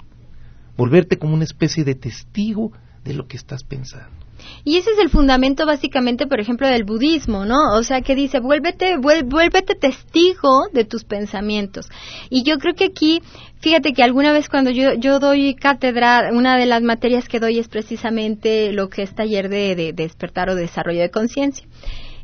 volverte 0.78 1.18
como 1.18 1.34
una 1.34 1.44
especie 1.44 1.84
de 1.84 1.96
testigo 1.96 2.72
de 3.04 3.14
lo 3.14 3.28
que 3.28 3.38
estás 3.38 3.64
pensando. 3.64 4.24
Y 4.64 4.78
ese 4.78 4.92
es 4.92 5.00
el 5.00 5.10
fundamento 5.10 5.66
básicamente, 5.66 6.28
por 6.28 6.40
ejemplo, 6.40 6.68
del 6.68 6.84
budismo, 6.84 7.46
¿no? 7.46 7.76
O 7.76 7.84
sea, 7.84 8.02
que 8.02 8.16
dice, 8.16 8.40
vuélvete, 8.40 8.98
vuélvete 8.98 9.76
testigo 9.76 10.68
de 10.74 10.86
tus 10.86 11.04
pensamientos. 11.04 11.88
Y 12.30 12.44
yo 12.44 12.58
creo 12.58 12.74
que 12.74 12.86
aquí, 12.86 13.22
fíjate 13.60 13.94
que 13.94 14.04
alguna 14.04 14.34
vez 14.34 14.50
cuando 14.50 14.72
yo, 14.72 14.94
yo 14.96 15.20
doy 15.20 15.56
cátedra, 15.56 16.30
una 16.34 16.58
de 16.58 16.66
las 16.66 16.82
materias 16.82 17.28
que 17.28 17.40
doy 17.40 17.60
es 17.60 17.68
precisamente 17.68 18.72
lo 18.74 18.90
que 18.90 19.04
es 19.04 19.16
taller 19.16 19.50
de 19.50 19.94
despertar 19.94 20.50
o 20.50 20.56
desarrollo 20.56 21.02
de 21.02 21.12
conciencia. 21.12 21.68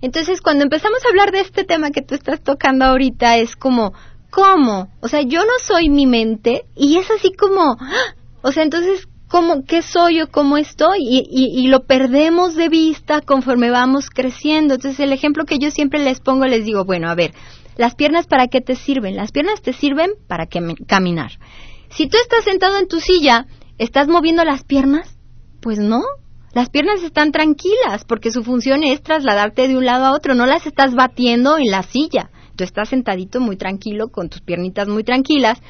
Entonces, 0.01 0.41
cuando 0.41 0.63
empezamos 0.63 0.99
a 1.03 1.09
hablar 1.09 1.31
de 1.31 1.41
este 1.41 1.65
tema 1.65 1.91
que 1.91 2.01
tú 2.01 2.15
estás 2.15 2.41
tocando 2.41 2.85
ahorita, 2.85 3.37
es 3.37 3.57
como, 3.57 3.93
¿cómo? 4.29 4.89
O 5.01 5.07
sea, 5.07 5.21
yo 5.21 5.41
no 5.41 5.53
soy 5.63 5.89
mi 5.89 6.05
mente 6.05 6.65
y 6.75 6.97
es 6.97 7.09
así 7.11 7.31
como, 7.33 7.77
¡ah! 7.79 8.15
o 8.41 8.51
sea, 8.51 8.63
entonces, 8.63 9.07
¿cómo, 9.27 9.65
qué 9.65 9.81
soy 9.81 10.21
o 10.21 10.29
cómo 10.29 10.57
estoy? 10.57 10.99
Y, 11.01 11.27
y, 11.29 11.59
y, 11.59 11.67
lo 11.67 11.85
perdemos 11.85 12.55
de 12.55 12.69
vista 12.69 13.21
conforme 13.21 13.69
vamos 13.69 14.09
creciendo. 14.09 14.75
Entonces, 14.75 14.99
el 14.99 15.13
ejemplo 15.13 15.45
que 15.45 15.59
yo 15.59 15.71
siempre 15.71 15.99
les 15.99 16.19
pongo, 16.19 16.45
les 16.45 16.65
digo, 16.65 16.85
bueno, 16.85 17.09
a 17.09 17.15
ver, 17.15 17.33
¿las 17.77 17.95
piernas 17.95 18.27
para 18.27 18.47
qué 18.47 18.61
te 18.61 18.75
sirven? 18.75 19.15
Las 19.15 19.31
piernas 19.31 19.61
te 19.61 19.73
sirven 19.73 20.11
para 20.27 20.47
caminar. 20.87 21.31
Si 21.89 22.07
tú 22.07 22.17
estás 22.21 22.43
sentado 22.43 22.77
en 22.77 22.87
tu 22.87 22.99
silla, 22.99 23.47
¿estás 23.77 24.07
moviendo 24.07 24.43
las 24.43 24.63
piernas? 24.63 25.17
Pues 25.61 25.79
no, 25.79 26.01
las 26.53 26.69
piernas 26.69 27.03
están 27.03 27.31
tranquilas 27.31 28.05
porque 28.07 28.31
su 28.31 28.43
función 28.43 28.83
es 28.83 29.03
trasladarte 29.03 29.67
de 29.67 29.77
un 29.77 29.85
lado 29.85 30.05
a 30.05 30.13
otro, 30.13 30.33
no 30.35 30.45
las 30.45 30.65
estás 30.65 30.95
batiendo 30.95 31.57
en 31.57 31.69
la 31.69 31.83
silla. 31.83 32.31
Tú 32.59 32.65
estás 32.65 32.89
sentadito 32.89 33.39
muy 33.39 33.55
tranquilo 33.55 34.09
con 34.09 34.27
tus 34.27 34.41
piernitas 34.41 34.89
muy 34.89 35.05
tranquilas. 35.05 35.61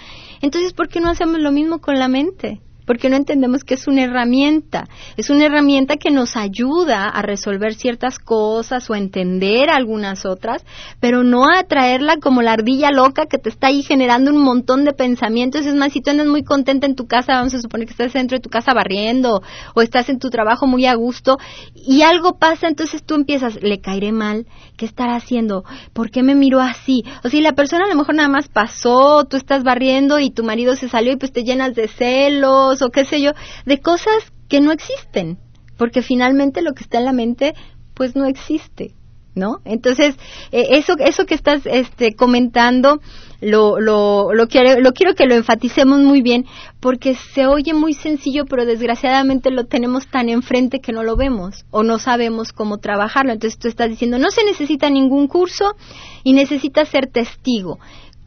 Entonces, 0.42 0.74
¿por 0.74 0.88
qué 0.88 1.00
no 1.00 1.12
hacemos 1.12 1.40
lo 1.40 1.52
mismo 1.52 1.82
con 1.82 2.00
la 2.00 2.08
mente? 2.08 2.62
Porque 2.90 3.08
no 3.08 3.18
entendemos 3.18 3.64
que 3.64 3.76
es 3.76 3.88
una 3.88 4.02
herramienta. 4.02 4.88
Es 5.16 5.30
una 5.30 5.46
herramienta 5.46 5.98
que 5.98 6.10
nos 6.10 6.36
ayuda 6.36 7.08
a 7.08 7.22
resolver 7.22 7.76
ciertas 7.76 8.18
cosas 8.18 8.90
o 8.90 8.96
a 8.96 8.98
entender 8.98 9.70
algunas 9.70 10.26
otras, 10.26 10.66
pero 11.00 11.24
no 11.24 11.48
a 11.52 11.62
traerla 11.66 12.18
como 12.18 12.42
la 12.42 12.54
ardilla 12.54 12.90
loca 12.90 13.28
que 13.28 13.38
te 13.38 13.50
está 13.50 13.68
ahí 13.68 13.84
generando 13.84 14.32
un 14.32 14.42
montón 14.42 14.86
de 14.86 14.94
pensamientos. 14.94 15.68
Es 15.68 15.76
más, 15.76 15.94
si 15.94 16.02
tú 16.02 16.10
andas 16.10 16.26
muy 16.26 16.44
contenta 16.44 16.88
en 16.88 16.96
tu 16.96 17.06
casa, 17.06 17.36
vamos 17.36 17.54
a 17.54 17.62
suponer 17.62 17.86
que 17.86 17.92
estás 17.92 18.12
dentro 18.12 18.40
de 18.40 18.42
tu 18.42 18.50
casa 18.50 18.74
barriendo 18.74 19.44
o 19.76 19.82
estás 19.84 20.10
en 20.10 20.18
tu 20.18 20.32
trabajo 20.32 20.66
muy 20.66 20.88
a 20.88 20.96
gusto 20.96 21.38
y 21.76 22.02
algo 22.02 22.40
pasa, 22.40 22.68
entonces 22.68 23.04
tú 23.04 23.14
empiezas, 23.14 23.62
le 23.62 23.82
caeré 23.82 24.12
mal, 24.12 24.48
¿qué 24.78 24.88
estará 24.88 25.16
haciendo? 25.16 25.64
¿Por 25.94 26.10
qué 26.10 26.24
me 26.24 26.34
miró 26.34 26.60
así? 26.60 27.06
O 27.24 27.30
si 27.30 27.42
la 27.42 27.54
persona 27.54 27.86
a 27.86 27.90
lo 27.90 27.96
mejor 27.96 28.16
nada 28.16 28.30
más 28.30 28.48
pasó, 28.48 29.26
tú 29.26 29.38
estás 29.38 29.64
barriendo 29.64 30.18
y 30.18 30.32
tu 30.32 30.44
marido 30.44 30.76
se 30.76 30.90
salió 30.90 31.12
y 31.12 31.18
pues 31.18 31.32
te 31.32 31.44
llenas 31.44 31.76
de 31.76 31.88
celos 31.88 32.79
o 32.82 32.90
qué 32.90 33.06
sé 33.06 33.22
yo, 33.22 33.32
de 33.66 33.80
cosas 33.80 34.32
que 34.48 34.62
no 34.62 34.72
existen, 34.72 35.38
porque 35.78 36.02
finalmente 36.02 36.62
lo 36.62 36.74
que 36.74 36.84
está 36.84 37.00
en 37.00 37.06
la 37.06 37.14
mente 37.14 37.54
pues 37.94 38.16
no 38.16 38.26
existe. 38.26 38.96
¿no? 39.36 39.60
Entonces, 39.66 40.16
eh, 40.52 40.68
eso, 40.72 40.94
eso 41.00 41.26
que 41.26 41.34
estás 41.34 41.62
este, 41.66 42.14
comentando, 42.14 43.00
lo, 43.42 43.80
lo, 43.80 44.34
lo, 44.34 44.48
quiero, 44.48 44.82
lo 44.82 44.92
quiero 44.92 45.16
que 45.16 45.26
lo 45.26 45.36
enfaticemos 45.36 46.00
muy 46.00 46.22
bien, 46.22 46.46
porque 46.80 47.16
se 47.16 47.48
oye 47.48 47.74
muy 47.74 47.94
sencillo, 47.94 48.46
pero 48.46 48.66
desgraciadamente 48.66 49.50
lo 49.50 49.66
tenemos 49.66 50.08
tan 50.08 50.30
enfrente 50.30 50.80
que 50.80 50.92
no 50.92 51.04
lo 51.04 51.16
vemos 51.16 51.66
o 51.72 51.84
no 51.84 52.00
sabemos 52.00 52.52
cómo 52.52 52.78
trabajarlo. 52.78 53.32
Entonces 53.32 53.58
tú 53.58 53.68
estás 53.68 53.90
diciendo, 53.90 54.20
no 54.20 54.30
se 54.30 54.44
necesita 54.44 54.90
ningún 54.90 55.28
curso 55.28 55.76
y 56.24 56.34
necesitas 56.34 56.90
ser 56.90 57.08
testigo. 57.08 57.80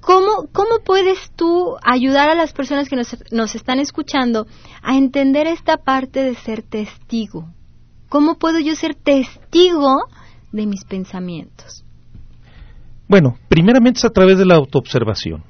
¿Cómo, 0.03 0.49
¿Cómo 0.53 0.81
puedes 0.85 1.31
tú 1.37 1.77
ayudar 1.81 2.29
a 2.29 2.35
las 2.35 2.53
personas 2.53 2.89
que 2.89 2.97
nos, 2.97 3.17
nos 3.31 3.55
están 3.55 3.79
escuchando 3.79 4.47
a 4.83 4.97
entender 4.97 5.47
esta 5.47 5.77
parte 5.77 6.25
de 6.25 6.35
ser 6.35 6.63
testigo? 6.63 7.49
¿Cómo 8.09 8.35
puedo 8.35 8.59
yo 8.59 8.75
ser 8.75 8.97
testigo 8.97 9.95
de 10.51 10.67
mis 10.67 10.85
pensamientos? 10.85 11.85
Bueno, 13.09 13.37
primeramente 13.49 13.99
es 13.99 14.05
a 14.05 14.11
través 14.11 14.39
de 14.39 14.45
la 14.45 14.57
autoobservación. 14.57 15.45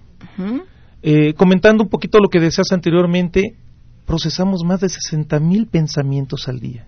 Eh, 1.03 1.33
comentando 1.35 1.83
un 1.83 1.89
poquito 1.89 2.19
lo 2.19 2.29
que 2.29 2.39
decías 2.39 2.73
anteriormente, 2.73 3.57
procesamos 4.05 4.65
más 4.65 4.81
de 4.81 4.91
60 4.91 5.41
mil 5.41 5.67
pensamientos 5.67 6.47
al 6.47 6.61
día. 6.61 6.87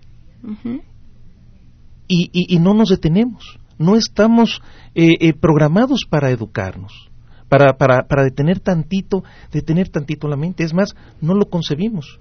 y, 2.07 2.59
no 2.59 2.75
nos 2.75 2.89
detenemos. 2.89 3.57
No 3.77 3.95
estamos 3.95 4.61
eh, 4.93 5.15
eh, 5.19 5.33
programados 5.33 6.05
para 6.09 6.29
educarnos, 6.29 7.09
para, 7.49 7.77
para, 7.77 8.07
para 8.07 8.23
detener 8.23 8.59
tantito, 8.59 9.23
detener 9.51 9.89
tantito 9.89 10.27
la 10.27 10.37
mente. 10.37 10.63
Es 10.63 10.73
más, 10.73 10.95
no 11.21 11.33
lo 11.33 11.45
concebimos 11.45 12.19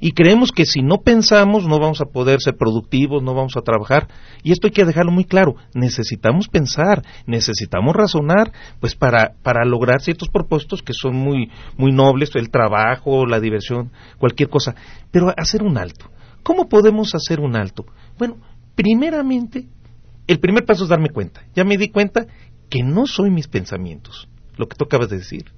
y 0.00 0.12
creemos 0.12 0.52
que 0.52 0.66
si 0.66 0.82
no 0.82 0.98
pensamos 0.98 1.66
no 1.66 1.78
vamos 1.78 2.00
a 2.00 2.06
poder 2.06 2.40
ser 2.40 2.56
productivos, 2.56 3.22
no 3.22 3.34
vamos 3.34 3.56
a 3.56 3.62
trabajar. 3.62 4.08
Y 4.42 4.52
esto 4.52 4.66
hay 4.66 4.72
que 4.72 4.84
dejarlo 4.84 5.12
muy 5.12 5.24
claro. 5.24 5.56
Necesitamos 5.74 6.48
pensar, 6.48 7.02
necesitamos 7.26 7.94
razonar, 7.94 8.52
pues 8.80 8.94
para, 8.94 9.34
para 9.42 9.64
lograr 9.64 10.00
ciertos 10.00 10.28
propósitos 10.28 10.82
que 10.82 10.92
son 10.92 11.16
muy, 11.16 11.50
muy 11.76 11.92
nobles, 11.92 12.30
el 12.34 12.50
trabajo, 12.50 13.26
la 13.26 13.40
diversión, 13.40 13.90
cualquier 14.18 14.48
cosa. 14.48 14.74
Pero 15.10 15.32
hacer 15.36 15.62
un 15.62 15.78
alto. 15.78 16.10
¿Cómo 16.42 16.68
podemos 16.68 17.14
hacer 17.14 17.40
un 17.40 17.56
alto? 17.56 17.86
Bueno, 18.18 18.36
primeramente, 18.74 19.66
el 20.26 20.38
primer 20.38 20.64
paso 20.64 20.84
es 20.84 20.90
darme 20.90 21.10
cuenta. 21.10 21.42
Ya 21.54 21.64
me 21.64 21.76
di 21.76 21.88
cuenta 21.88 22.26
que 22.68 22.82
no 22.82 23.06
soy 23.06 23.30
mis 23.30 23.48
pensamientos, 23.48 24.28
lo 24.56 24.68
que 24.68 24.76
tú 24.76 24.84
acabas 24.84 25.08
de 25.08 25.18
decir 25.18 25.52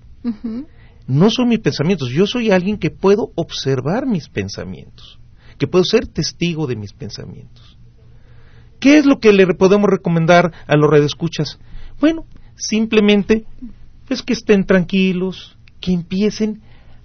no 1.08 1.30
son 1.30 1.48
mis 1.48 1.60
pensamientos, 1.60 2.10
yo 2.10 2.26
soy 2.26 2.50
alguien 2.50 2.76
que 2.76 2.90
puedo 2.90 3.30
observar 3.34 4.06
mis 4.06 4.28
pensamientos, 4.28 5.18
que 5.56 5.66
puedo 5.66 5.82
ser 5.82 6.06
testigo 6.06 6.66
de 6.66 6.76
mis 6.76 6.92
pensamientos. 6.92 7.78
¿Qué 8.78 8.98
es 8.98 9.06
lo 9.06 9.18
que 9.18 9.32
le 9.32 9.46
podemos 9.54 9.88
recomendar 9.90 10.52
a 10.66 10.76
los 10.76 10.90
redescuchas? 10.90 11.58
Bueno, 11.98 12.26
simplemente 12.56 13.44
pues 14.06 14.22
que 14.22 14.34
estén 14.34 14.64
tranquilos, 14.64 15.56
que 15.80 15.92
empiecen 15.92 16.60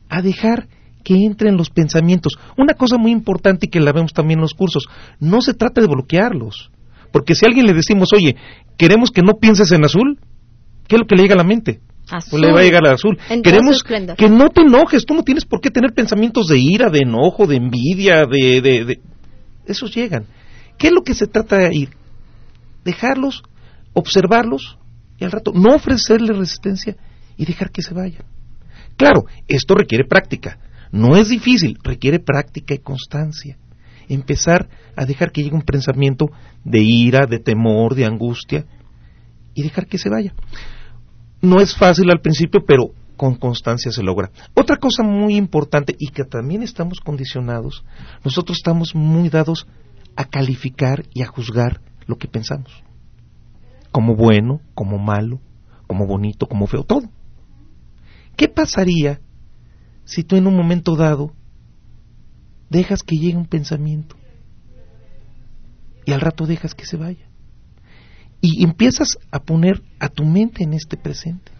a 0.09 0.21
dejar 0.21 0.67
que 1.03 1.15
entren 1.15 1.57
los 1.57 1.69
pensamientos. 1.69 2.37
Una 2.57 2.75
cosa 2.75 2.97
muy 2.97 3.11
importante 3.11 3.65
y 3.65 3.69
que 3.69 3.79
la 3.79 3.91
vemos 3.91 4.13
también 4.13 4.39
en 4.39 4.43
los 4.43 4.53
cursos, 4.53 4.87
no 5.19 5.41
se 5.41 5.53
trata 5.53 5.81
de 5.81 5.87
bloquearlos, 5.87 6.71
porque 7.11 7.35
si 7.35 7.45
a 7.45 7.49
alguien 7.49 7.65
le 7.65 7.73
decimos, 7.73 8.09
oye, 8.13 8.35
queremos 8.77 9.11
que 9.11 9.21
no 9.21 9.33
pienses 9.39 9.71
en 9.71 9.85
azul, 9.85 10.19
¿qué 10.87 10.95
es 10.95 10.99
lo 10.99 11.07
que 11.07 11.15
le 11.15 11.23
llega 11.23 11.35
a 11.35 11.37
la 11.37 11.43
mente? 11.43 11.79
Azul. 12.09 12.41
le 12.41 12.51
va 12.51 12.59
a 12.59 12.63
llegar 12.63 12.85
al 12.85 12.93
azul. 12.93 13.17
Queremos 13.43 13.83
que 13.83 14.29
no 14.29 14.49
te 14.49 14.61
enojes, 14.61 15.05
tú 15.05 15.13
no 15.13 15.23
tienes 15.23 15.45
por 15.45 15.61
qué 15.61 15.69
tener 15.69 15.93
pensamientos 15.93 16.47
de 16.47 16.59
ira, 16.59 16.89
de 16.89 16.99
enojo, 16.99 17.47
de 17.47 17.55
envidia, 17.55 18.25
de, 18.25 18.61
de, 18.61 18.99
Esos 19.65 19.95
llegan. 19.95 20.25
¿Qué 20.77 20.87
es 20.87 20.93
lo 20.93 21.01
que 21.01 21.13
se 21.13 21.27
trata 21.27 21.57
de 21.57 21.75
ir? 21.75 21.89
Dejarlos, 22.83 23.41
observarlos 23.93 24.77
y 25.17 25.23
al 25.23 25.31
rato 25.31 25.51
no 25.53 25.75
ofrecerle 25.75 26.33
resistencia 26.33 26.97
y 27.37 27.45
dejar 27.45 27.71
que 27.71 27.81
se 27.81 27.93
vayan. 27.93 28.25
Claro, 28.97 29.25
esto 29.47 29.75
requiere 29.75 30.05
práctica. 30.05 30.59
No 30.91 31.15
es 31.15 31.29
difícil, 31.29 31.77
requiere 31.83 32.19
práctica 32.19 32.73
y 32.75 32.79
constancia. 32.79 33.57
Empezar 34.09 34.69
a 34.95 35.05
dejar 35.05 35.31
que 35.31 35.41
llegue 35.41 35.55
un 35.55 35.63
pensamiento 35.63 36.25
de 36.63 36.81
ira, 36.81 37.25
de 37.25 37.39
temor, 37.39 37.95
de 37.95 38.05
angustia 38.05 38.65
y 39.53 39.63
dejar 39.63 39.87
que 39.87 39.97
se 39.97 40.09
vaya. 40.09 40.33
No 41.41 41.59
es 41.59 41.75
fácil 41.75 42.09
al 42.09 42.21
principio, 42.21 42.63
pero 42.65 42.91
con 43.17 43.35
constancia 43.35 43.91
se 43.91 44.03
logra. 44.03 44.31
Otra 44.53 44.77
cosa 44.77 45.03
muy 45.03 45.35
importante 45.35 45.95
y 45.97 46.09
que 46.09 46.23
también 46.23 46.63
estamos 46.63 46.99
condicionados, 46.99 47.83
nosotros 48.23 48.57
estamos 48.57 48.95
muy 48.95 49.29
dados 49.29 49.67
a 50.15 50.25
calificar 50.25 51.05
y 51.13 51.21
a 51.21 51.27
juzgar 51.27 51.81
lo 52.05 52.17
que 52.17 52.27
pensamos. 52.27 52.83
Como 53.91 54.15
bueno, 54.15 54.61
como 54.73 54.97
malo, 54.97 55.39
como 55.87 56.07
bonito, 56.07 56.47
como 56.47 56.67
feo, 56.67 56.83
todo. 56.83 57.09
¿Qué 58.35 58.47
pasaría 58.47 59.21
si 60.05 60.23
tú 60.23 60.35
en 60.35 60.47
un 60.47 60.55
momento 60.55 60.95
dado 60.95 61.33
dejas 62.69 63.03
que 63.03 63.17
llegue 63.17 63.37
un 63.37 63.45
pensamiento 63.45 64.15
y 66.05 66.11
al 66.11 66.21
rato 66.21 66.45
dejas 66.45 66.73
que 66.73 66.85
se 66.85 66.97
vaya? 66.97 67.29
Y 68.43 68.61
empiezas 68.61 69.17
a 69.31 69.39
poner 69.39 69.81
a 69.99 70.09
tu 70.09 70.25
mente 70.25 70.65
en 70.65 70.73
este 70.73 70.97
presente. 70.97 71.53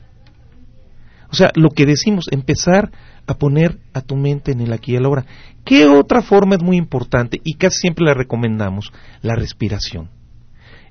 O 1.31 1.35
sea, 1.35 1.49
lo 1.55 1.69
que 1.69 1.85
decimos, 1.85 2.25
empezar 2.29 2.91
a 3.25 3.35
poner 3.35 3.79
a 3.93 4.01
tu 4.01 4.17
mente 4.17 4.51
en 4.51 4.59
el 4.59 4.73
aquí 4.73 4.91
y 4.91 4.95
el 4.97 5.05
ahora. 5.05 5.25
¿Qué 5.63 5.87
otra 5.87 6.21
forma 6.21 6.55
es 6.55 6.61
muy 6.61 6.75
importante 6.75 7.39
y 7.41 7.53
casi 7.53 7.79
siempre 7.79 8.03
la 8.03 8.13
recomendamos? 8.13 8.91
La 9.21 9.33
respiración. 9.35 10.09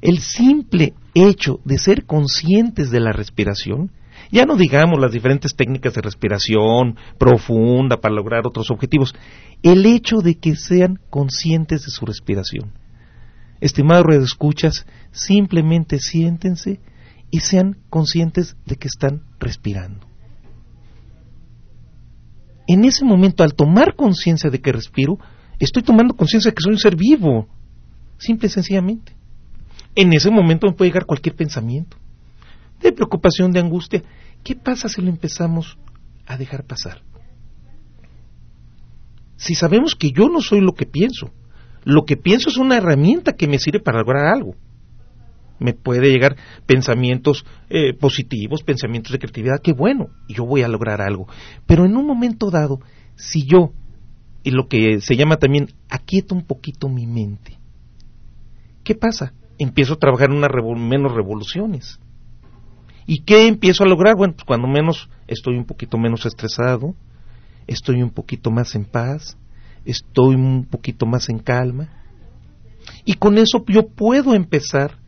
El 0.00 0.18
simple 0.20 0.94
hecho 1.14 1.60
de 1.66 1.76
ser 1.76 2.06
conscientes 2.06 2.90
de 2.90 3.00
la 3.00 3.12
respiración, 3.12 3.90
ya 4.30 4.46
no 4.46 4.56
digamos 4.56 4.98
las 4.98 5.12
diferentes 5.12 5.54
técnicas 5.54 5.92
de 5.92 6.00
respiración 6.00 6.96
profunda 7.18 7.98
para 7.98 8.14
lograr 8.14 8.46
otros 8.46 8.70
objetivos, 8.70 9.14
el 9.62 9.84
hecho 9.84 10.20
de 10.22 10.36
que 10.36 10.56
sean 10.56 10.98
conscientes 11.10 11.84
de 11.84 11.90
su 11.90 12.06
respiración 12.06 12.81
Estimados 13.62 14.12
escuchas, 14.16 14.86
simplemente 15.12 16.00
siéntense 16.00 16.80
y 17.30 17.38
sean 17.38 17.78
conscientes 17.90 18.56
de 18.66 18.74
que 18.74 18.88
están 18.88 19.22
respirando. 19.38 20.04
En 22.66 22.84
ese 22.84 23.04
momento, 23.04 23.44
al 23.44 23.54
tomar 23.54 23.94
conciencia 23.94 24.50
de 24.50 24.60
que 24.60 24.72
respiro, 24.72 25.16
estoy 25.60 25.84
tomando 25.84 26.16
conciencia 26.16 26.50
de 26.50 26.56
que 26.56 26.62
soy 26.62 26.72
un 26.72 26.80
ser 26.80 26.96
vivo, 26.96 27.46
simple 28.18 28.48
y 28.48 28.50
sencillamente. 28.50 29.14
En 29.94 30.12
ese 30.12 30.32
momento 30.32 30.66
me 30.66 30.72
puede 30.72 30.90
llegar 30.90 31.06
cualquier 31.06 31.36
pensamiento, 31.36 31.96
de 32.80 32.90
preocupación, 32.90 33.52
de 33.52 33.60
angustia. 33.60 34.02
¿Qué 34.42 34.56
pasa 34.56 34.88
si 34.88 35.00
lo 35.00 35.08
empezamos 35.08 35.78
a 36.26 36.36
dejar 36.36 36.64
pasar? 36.64 37.02
Si 39.36 39.54
sabemos 39.54 39.94
que 39.94 40.10
yo 40.10 40.28
no 40.28 40.40
soy 40.40 40.60
lo 40.60 40.72
que 40.74 40.86
pienso, 40.86 41.30
lo 41.84 42.04
que 42.04 42.16
pienso 42.16 42.48
es 42.48 42.56
una 42.56 42.76
herramienta 42.76 43.32
que 43.32 43.48
me 43.48 43.58
sirve 43.58 43.80
para 43.80 43.98
lograr 43.98 44.26
algo. 44.26 44.54
Me 45.58 45.74
puede 45.74 46.10
llegar 46.10 46.36
pensamientos 46.66 47.44
eh, 47.70 47.94
positivos, 47.94 48.62
pensamientos 48.62 49.12
de 49.12 49.18
creatividad, 49.18 49.60
qué 49.62 49.72
bueno, 49.72 50.08
yo 50.28 50.44
voy 50.44 50.62
a 50.62 50.68
lograr 50.68 51.00
algo. 51.00 51.28
Pero 51.66 51.84
en 51.84 51.96
un 51.96 52.06
momento 52.06 52.50
dado, 52.50 52.80
si 53.14 53.46
yo, 53.46 53.72
y 54.42 54.50
lo 54.50 54.66
que 54.66 55.00
se 55.00 55.16
llama 55.16 55.36
también, 55.36 55.68
aquieto 55.88 56.34
un 56.34 56.44
poquito 56.44 56.88
mi 56.88 57.06
mente, 57.06 57.58
¿qué 58.82 58.94
pasa? 58.94 59.34
Empiezo 59.58 59.94
a 59.94 59.98
trabajar 59.98 60.30
en 60.30 60.88
menos 60.88 61.12
revoluciones. 61.12 62.00
¿Y 63.06 63.20
qué 63.20 63.46
empiezo 63.46 63.84
a 63.84 63.88
lograr? 63.88 64.16
Bueno, 64.16 64.34
pues 64.34 64.44
cuando 64.44 64.66
menos 64.66 65.08
estoy 65.26 65.56
un 65.56 65.64
poquito 65.64 65.98
menos 65.98 66.26
estresado, 66.26 66.94
estoy 67.66 68.02
un 68.02 68.10
poquito 68.10 68.50
más 68.50 68.74
en 68.74 68.84
paz, 68.84 69.36
estoy 69.84 70.34
un 70.34 70.64
poquito 70.64 71.06
más 71.06 71.28
en 71.28 71.38
calma. 71.38 71.88
Y 73.04 73.14
con 73.14 73.38
eso 73.38 73.64
yo 73.68 73.88
puedo 73.88 74.34
empezar 74.34 74.98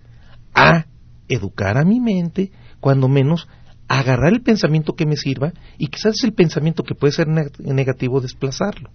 a 0.55 0.87
educar 1.29 1.77
a 1.77 1.85
mi 1.85 2.01
mente, 2.01 2.53
cuando 2.81 3.09
menos 3.09 3.49
agarrar 3.89 4.33
el 4.33 4.43
pensamiento 4.43 4.95
que 4.95 5.07
me 5.07 5.17
sirva 5.17 5.53
y 5.79 5.89
quizás 5.89 6.23
el 6.25 6.33
pensamiento 6.33 6.83
que 6.83 6.95
puede 6.95 7.13
ser 7.13 7.29
negativo 7.29 8.21
desplazarlo. 8.21 8.91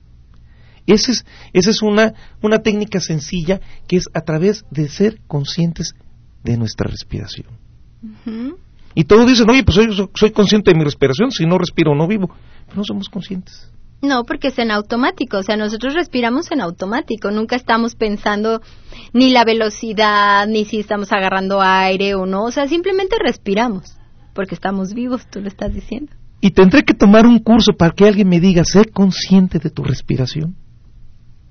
Esa 0.86 1.12
es, 1.12 1.26
esa 1.54 1.70
es 1.70 1.82
una, 1.82 2.14
una 2.42 2.60
técnica 2.60 3.00
sencilla 3.00 3.60
que 3.88 3.98
es 3.98 4.06
a 4.14 4.22
través 4.22 4.66
de 4.72 4.90
ser 4.90 5.20
conscientes 5.28 5.94
de 6.44 6.58
nuestra 6.58 6.90
respiración. 6.90 7.48
Y 8.96 9.04
todos 9.04 9.28
dicen, 9.28 9.50
oye, 9.50 9.64
pues 9.64 9.76
soy, 9.76 10.10
soy 10.16 10.32
consciente 10.32 10.72
de 10.72 10.78
mi 10.78 10.84
respiración, 10.84 11.32
si 11.32 11.46
no 11.46 11.58
respiro 11.58 11.94
no 11.94 12.08
vivo, 12.08 12.30
pero 12.66 12.78
no 12.78 12.84
somos 12.84 13.08
conscientes. 13.10 13.72
No, 14.02 14.24
porque 14.24 14.48
es 14.48 14.60
en 14.60 14.72
automático, 14.72 15.40
o 15.40 15.44
sea, 15.44 15.58
nosotros 15.58 15.94
respiramos 15.94 16.52
en 16.52 16.62
automático, 16.62 17.32
nunca 17.32 17.58
estamos 17.58 17.96
pensando 17.96 18.62
ni 19.12 19.30
la 19.30 19.44
velocidad, 19.44 20.48
ni 20.48 20.64
si 20.64 20.80
estamos 20.80 21.12
agarrando 21.12 21.62
aire 21.62 22.16
o 22.16 22.26
no, 22.26 22.46
o 22.46 22.52
sea, 22.52 22.68
simplemente 22.68 23.18
respiramos, 23.20 23.98
porque 24.34 24.56
estamos 24.56 24.94
vivos, 24.94 25.28
tú 25.30 25.42
lo 25.42 25.50
estás 25.50 25.74
diciendo. 25.74 26.14
Y 26.42 26.52
tendré 26.52 26.84
que 26.84 26.94
tomar 26.94 27.26
un 27.26 27.40
curso 27.40 27.74
para 27.74 27.92
que 27.92 28.08
alguien 28.08 28.30
me 28.30 28.40
diga, 28.40 28.64
sé 28.64 28.86
consciente 28.86 29.60
de 29.60 29.70
tu 29.70 29.84
respiración. 29.84 30.56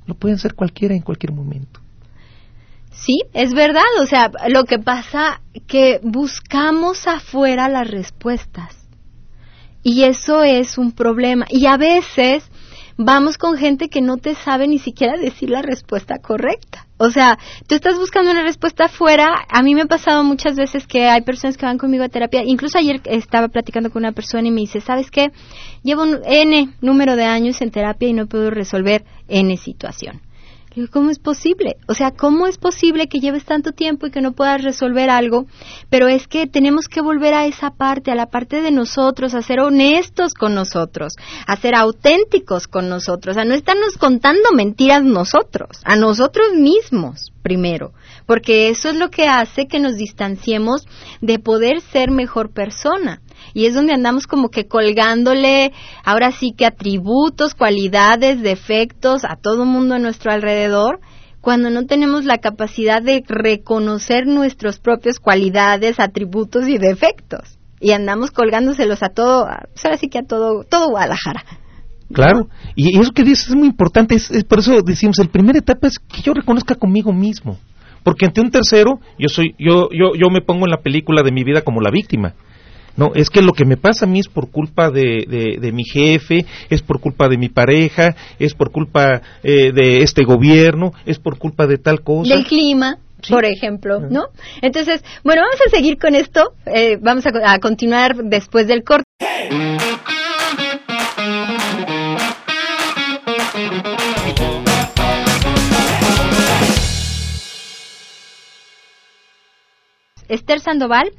Lo 0.07 0.15
pueden 0.15 0.37
hacer 0.37 0.55
cualquiera 0.55 0.95
en 0.95 1.03
cualquier 1.03 1.33
momento. 1.33 1.81
Sí, 2.91 3.21
es 3.35 3.53
verdad. 3.53 3.83
O 4.01 4.07
sea, 4.07 4.31
lo 4.49 4.65
que 4.65 4.79
pasa 4.79 5.43
que 5.67 6.01
buscamos 6.03 7.07
afuera 7.07 7.69
las 7.69 7.91
respuestas. 7.91 8.78
Y 9.83 10.05
eso 10.05 10.43
es 10.43 10.79
un 10.79 10.93
problema. 10.93 11.47
Y 11.49 11.67
a 11.67 11.77
veces 11.77 12.51
vamos 12.97 13.39
con 13.39 13.57
gente 13.57 13.89
que 13.89 14.03
no 14.03 14.17
te 14.17 14.35
sabe 14.35 14.67
ni 14.67 14.79
siquiera 14.79 15.17
decir 15.17 15.51
la 15.51 15.63
respuesta 15.63 16.19
correcta. 16.19 16.87
O 16.99 17.11
sea, 17.11 17.39
tú 17.69 17.77
estás 17.77 17.97
buscando 17.97 18.33
una 18.33 18.43
respuesta 18.43 18.87
afuera. 18.87 19.29
A 19.49 19.63
mí 19.63 19.75
me 19.75 19.83
ha 19.83 19.87
pasado 19.87 20.25
muchas 20.25 20.57
veces 20.57 20.87
que 20.87 21.09
hay 21.09 21.23
personas 21.23 21.57
que 21.57 21.65
van 21.65 21.79
conmigo 21.79 22.03
a 22.03 22.09
terapia. 22.09 22.43
Incluso 22.45 22.77
ayer 22.77 23.01
estaba 23.05 23.49
platicando 23.49 23.91
con 23.91 24.03
una 24.03 24.13
persona 24.13 24.49
y 24.49 24.51
me 24.51 24.63
dice, 24.63 24.81
¿sabes 24.81 25.11
qué? 25.11 25.31
Llevo 25.85 26.03
un 26.03 26.19
N 26.25 26.71
número 26.81 27.15
de 27.15 27.25
años 27.25 27.63
en 27.63 27.71
terapia 27.71 28.09
y 28.09 28.15
no 28.15 28.27
puedo 28.27 28.51
resolver 28.51 29.05
N 29.29 29.57
situación. 29.57 30.21
¿Cómo 30.87 31.11
es 31.11 31.19
posible? 31.19 31.77
O 31.89 31.95
sea, 31.95 32.13
¿cómo 32.13 32.47
es 32.47 32.59
posible 32.59 33.09
que 33.09 33.19
lleves 33.19 33.45
tanto 33.45 33.73
tiempo 33.73 34.07
y 34.07 34.11
que 34.11 34.21
no 34.21 34.33
puedas 34.33 34.63
resolver 34.63 35.11
algo? 35.11 35.47
Pero 35.91 36.09
es 36.09 36.29
que 36.29 36.47
tenemos 36.47 36.87
que 36.87 37.01
volver 37.01 37.35
a 37.35 37.47
esa 37.47 37.71
parte, 37.71 38.11
a 38.11 38.15
la 38.15 38.27
parte 38.27 38.63
de 38.63 38.71
nosotros, 38.71 39.35
a 39.35 39.43
ser 39.43 39.61
honestos 39.61 40.35
con 40.35 40.55
nosotros, 40.55 41.15
a 41.47 41.57
ser 41.57 41.75
auténticos 41.75 42.69
con 42.69 42.89
nosotros, 42.89 43.37
a 43.37 43.45
no 43.45 43.55
estarnos 43.55 43.97
contando 43.99 44.53
mentiras 44.55 45.03
nosotros, 45.03 45.81
a 45.85 45.97
nosotros 45.97 46.53
mismos 46.55 47.33
primero, 47.43 47.93
porque 48.27 48.69
eso 48.69 48.91
es 48.91 48.97
lo 48.97 49.11
que 49.11 49.27
hace 49.27 49.67
que 49.67 49.81
nos 49.81 49.97
distanciemos 49.97 50.87
de 51.21 51.39
poder 51.39 51.81
ser 51.81 52.11
mejor 52.11 52.51
persona 52.51 53.21
y 53.55 53.67
es 53.67 53.75
donde 53.75 53.93
andamos 53.93 54.27
como 54.27 54.51
que 54.51 54.67
colgándole 54.67 55.73
ahora 56.05 56.33
sí 56.33 56.53
que 56.57 56.67
atributos, 56.67 57.55
cualidades, 57.55 58.43
defectos 58.43 59.25
a 59.25 59.37
todo 59.37 59.65
mundo 59.65 59.95
a 59.95 59.99
nuestro 59.99 60.33
alrededor 60.33 61.01
cuando 61.41 61.71
no 61.71 61.87
tenemos 61.87 62.25
la 62.25 62.39
capacidad 62.39 63.03
de 63.03 63.23
reconocer 63.27 64.27
nuestras 64.27 64.79
propias 64.79 65.19
cualidades, 65.19 66.01
atributos 66.01 66.69
y 66.69 66.79
defectos. 66.79 67.59
Y 67.81 67.93
andamos 67.93 68.33
colgándoselos 68.33 69.03
a 69.03 69.09
todo, 69.09 69.47
pues 69.73 69.85
ahora 69.85 69.97
sí 69.99 70.09
que 70.09 70.19
a 70.19 70.25
todo 70.25 70.65
todo 70.65 70.91
Guadalajara. 70.91 71.45
Claro, 72.13 72.49
y 72.75 72.99
eso 72.99 73.13
que 73.13 73.23
dices 73.23 73.49
es 73.49 73.55
muy 73.55 73.69
importante, 73.69 74.15
es, 74.15 74.45
por 74.45 74.61
eso 74.61 74.81
decimos, 74.83 75.19
el 75.19 75.29
primera 75.29 75.59
etapa 75.59 75.87
es 75.87 75.99
que 75.99 76.23
yo 76.23 76.33
reconozca 76.33 76.75
conmigo 76.75 77.13
mismo, 77.13 77.59
porque 78.03 78.27
ante 78.27 78.41
un 78.41 78.51
tercero 78.51 78.99
yo 79.19 79.29
soy 79.29 79.55
yo 79.59 79.89
yo 79.93 80.15
yo 80.19 80.31
me 80.31 80.41
pongo 80.41 80.65
en 80.65 80.71
la 80.71 80.81
película 80.81 81.23
de 81.23 81.33
mi 81.33 81.45
vida 81.45 81.63
como 81.63 81.81
la 81.81 81.91
víctima 81.91 82.35
no, 82.99 83.13
es 83.15 83.31
que 83.31 83.43
lo 83.43 83.53
que 83.53 83.65
me 83.65 83.77
pasa 83.77 84.07
a 84.07 84.09
mí 84.09 84.19
es 84.19 84.27
por 84.27 84.51
culpa 84.51 84.91
de, 84.91 85.57
de, 85.61 85.73
mi 85.73 85.85
jefe, 85.85 86.45
es 86.69 86.83
por 86.83 87.01
culpa 87.01 87.29
de 87.29 87.39
mi 87.39 87.49
pareja, 87.49 88.17
es 88.41 88.55
por 88.55 88.73
culpa 88.73 89.23
eh, 89.45 89.71
de 89.73 90.03
este 90.03 90.25
gobierno, 90.25 90.93
es 91.07 91.21
por 91.21 91.39
culpa 91.39 91.69
de 91.69 91.79
tal 91.79 92.03
cosa. 92.03 92.35
Del 92.35 92.45
clima. 92.45 92.99
por 93.29 93.45
ejemplo, 93.45 94.01
¿no? 94.01 94.25
Entonces, 94.63 95.05
bueno, 95.23 95.43
vamos 95.43 95.61
a 95.65 95.71
seguir 95.71 95.97
con 95.97 96.17
esto, 96.17 96.55
eh, 96.67 96.99
vamos 97.01 97.25
a, 97.27 97.53
a 97.53 97.59
continuar 97.61 98.17
después 98.17 98.67
del 98.67 98.83
corte. 98.83 99.05
Esther 110.29 110.59
Sandoval 110.61 111.13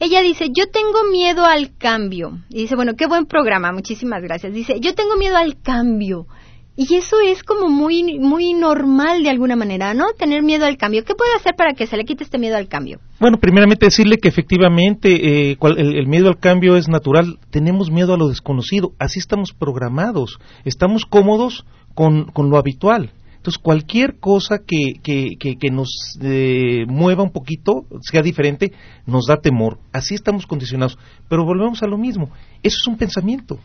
ella 0.00 0.22
dice, 0.22 0.48
yo 0.50 0.66
tengo 0.66 1.04
miedo 1.12 1.44
al 1.44 1.76
cambio. 1.76 2.38
Y 2.48 2.62
dice, 2.62 2.74
bueno, 2.74 2.94
qué 2.96 3.06
buen 3.06 3.26
programa, 3.26 3.70
muchísimas 3.70 4.22
gracias. 4.22 4.52
Dice, 4.52 4.80
yo 4.80 4.94
tengo 4.94 5.16
miedo 5.16 5.36
al 5.36 5.60
cambio. 5.60 6.26
Y 6.74 6.94
eso 6.94 7.16
es 7.20 7.42
como 7.42 7.68
muy, 7.68 8.18
muy 8.18 8.54
normal 8.54 9.22
de 9.22 9.28
alguna 9.28 9.54
manera, 9.56 9.92
¿no? 9.92 10.06
Tener 10.18 10.42
miedo 10.42 10.64
al 10.64 10.78
cambio. 10.78 11.04
¿Qué 11.04 11.14
puede 11.14 11.34
hacer 11.34 11.54
para 11.54 11.74
que 11.74 11.86
se 11.86 11.98
le 11.98 12.06
quite 12.06 12.24
este 12.24 12.38
miedo 12.38 12.56
al 12.56 12.68
cambio? 12.68 13.00
Bueno, 13.20 13.36
primeramente 13.38 13.84
decirle 13.84 14.16
que 14.16 14.28
efectivamente 14.28 15.50
eh, 15.50 15.58
el, 15.76 16.06
miedo 16.06 16.28
al 16.28 16.38
cambio 16.38 16.76
es 16.76 16.88
natural. 16.88 17.38
Tenemos 17.50 17.90
miedo 17.90 18.14
a 18.14 18.16
lo 18.16 18.28
desconocido. 18.28 18.92
Así 18.98 19.18
estamos 19.18 19.52
programados. 19.52 20.38
Estamos 20.64 21.04
cómodos 21.04 21.66
con, 21.94 22.26
con 22.32 22.48
lo 22.48 22.56
habitual. 22.56 23.10
Entonces, 23.40 23.58
cualquier 23.62 24.18
cosa 24.18 24.58
que, 24.66 25.00
que, 25.02 25.36
que, 25.38 25.70
nos 25.70 26.18
eh, 26.20 26.84
mueva 26.86 27.22
un 27.22 27.32
poquito, 27.32 27.86
sea 28.02 28.20
diferente, 28.20 28.70
nos 29.06 29.28
da 29.28 29.38
temor. 29.38 29.78
Así 29.94 30.14
estamos 30.14 30.46
condicionados. 30.46 30.98
Pero 31.26 31.46
volvemos 31.46 31.82
a 31.82 31.86
lo 31.86 31.96
mismo. 31.96 32.28
Eso 32.62 32.76
es 32.82 32.86
un 32.86 32.98
pensamiento. 32.98 33.58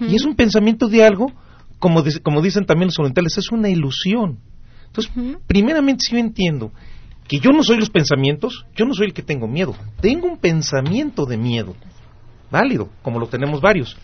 Y 0.00 0.16
es 0.16 0.24
un 0.24 0.34
pensamiento 0.34 0.88
de 0.88 1.04
algo, 1.04 1.30
como, 1.78 2.02
como 2.24 2.42
dicen 2.42 2.66
también 2.66 2.88
los 2.88 2.98
orientales, 2.98 3.38
es 3.38 3.52
una 3.52 3.68
ilusión. 3.68 4.40
Entonces, 4.88 5.12
primeramente, 5.46 6.06
si 6.06 6.14
yo 6.14 6.18
entiendo 6.18 6.72
que 7.28 7.38
yo 7.38 7.52
no 7.52 7.62
soy 7.62 7.76
los 7.76 7.90
pensamientos, 7.90 8.66
yo 8.74 8.84
no 8.84 8.94
soy 8.94 9.06
el 9.06 9.14
que 9.14 9.22
tengo 9.22 9.46
miedo. 9.46 9.76
Tengo 10.00 10.26
un 10.26 10.38
pensamiento 10.38 11.24
de 11.24 11.36
miedo. 11.36 11.76
Válido, 12.50 12.88
como 13.02 13.20
lo 13.20 13.28
tenemos 13.28 13.60
varios. 13.60 13.96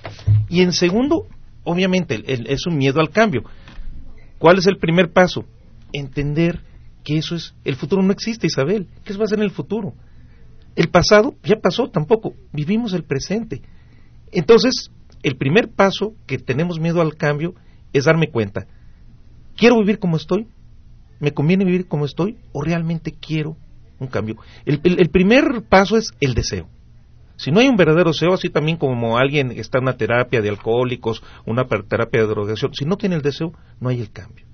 Y 0.48 0.60
en 0.60 0.72
segundo, 0.72 1.26
obviamente, 1.64 2.22
es 2.28 2.64
un 2.68 2.76
miedo 2.78 3.00
al 3.00 3.10
cambio 3.10 3.42
¿Cuál 4.44 4.58
es 4.58 4.66
el 4.66 4.76
primer 4.76 5.10
paso? 5.10 5.46
Entender 5.94 6.60
que 7.02 7.16
eso 7.16 7.34
es, 7.34 7.54
el 7.64 7.76
futuro 7.76 8.02
no 8.02 8.12
existe, 8.12 8.46
Isabel. 8.46 8.88
¿Qué 9.02 9.16
va 9.16 9.24
a 9.24 9.26
ser 9.26 9.38
en 9.38 9.44
el 9.44 9.50
futuro? 9.50 9.94
El 10.76 10.90
pasado 10.90 11.34
ya 11.42 11.56
pasó 11.62 11.88
tampoco, 11.88 12.34
vivimos 12.52 12.92
el 12.92 13.04
presente. 13.04 13.62
Entonces, 14.32 14.90
el 15.22 15.38
primer 15.38 15.70
paso 15.70 16.12
que 16.26 16.36
tenemos 16.36 16.78
miedo 16.78 17.00
al 17.00 17.14
cambio 17.14 17.54
es 17.94 18.04
darme 18.04 18.30
cuenta, 18.30 18.66
¿quiero 19.56 19.78
vivir 19.78 19.98
como 19.98 20.18
estoy? 20.18 20.46
¿Me 21.20 21.32
conviene 21.32 21.64
vivir 21.64 21.88
como 21.88 22.04
estoy? 22.04 22.36
¿O 22.52 22.60
realmente 22.60 23.12
quiero 23.18 23.56
un 23.98 24.08
cambio? 24.08 24.36
El, 24.66 24.78
el 24.84 25.08
primer 25.08 25.62
paso 25.70 25.96
es 25.96 26.10
el 26.20 26.34
deseo. 26.34 26.68
Si 27.36 27.50
no 27.50 27.60
hay 27.60 27.68
un 27.68 27.76
verdadero 27.76 28.10
deseo, 28.10 28.32
así 28.34 28.48
también 28.48 28.76
como 28.76 29.18
alguien 29.18 29.50
está 29.50 29.78
en 29.78 29.84
una 29.84 29.96
terapia 29.96 30.40
de 30.40 30.48
alcohólicos, 30.48 31.22
una 31.46 31.64
terapia 31.64 32.22
de 32.22 32.28
drogación, 32.28 32.72
si 32.74 32.84
no 32.84 32.96
tiene 32.96 33.16
el 33.16 33.22
deseo, 33.22 33.52
no 33.80 33.88
hay 33.88 34.00
el 34.00 34.10
cambio. 34.10 34.46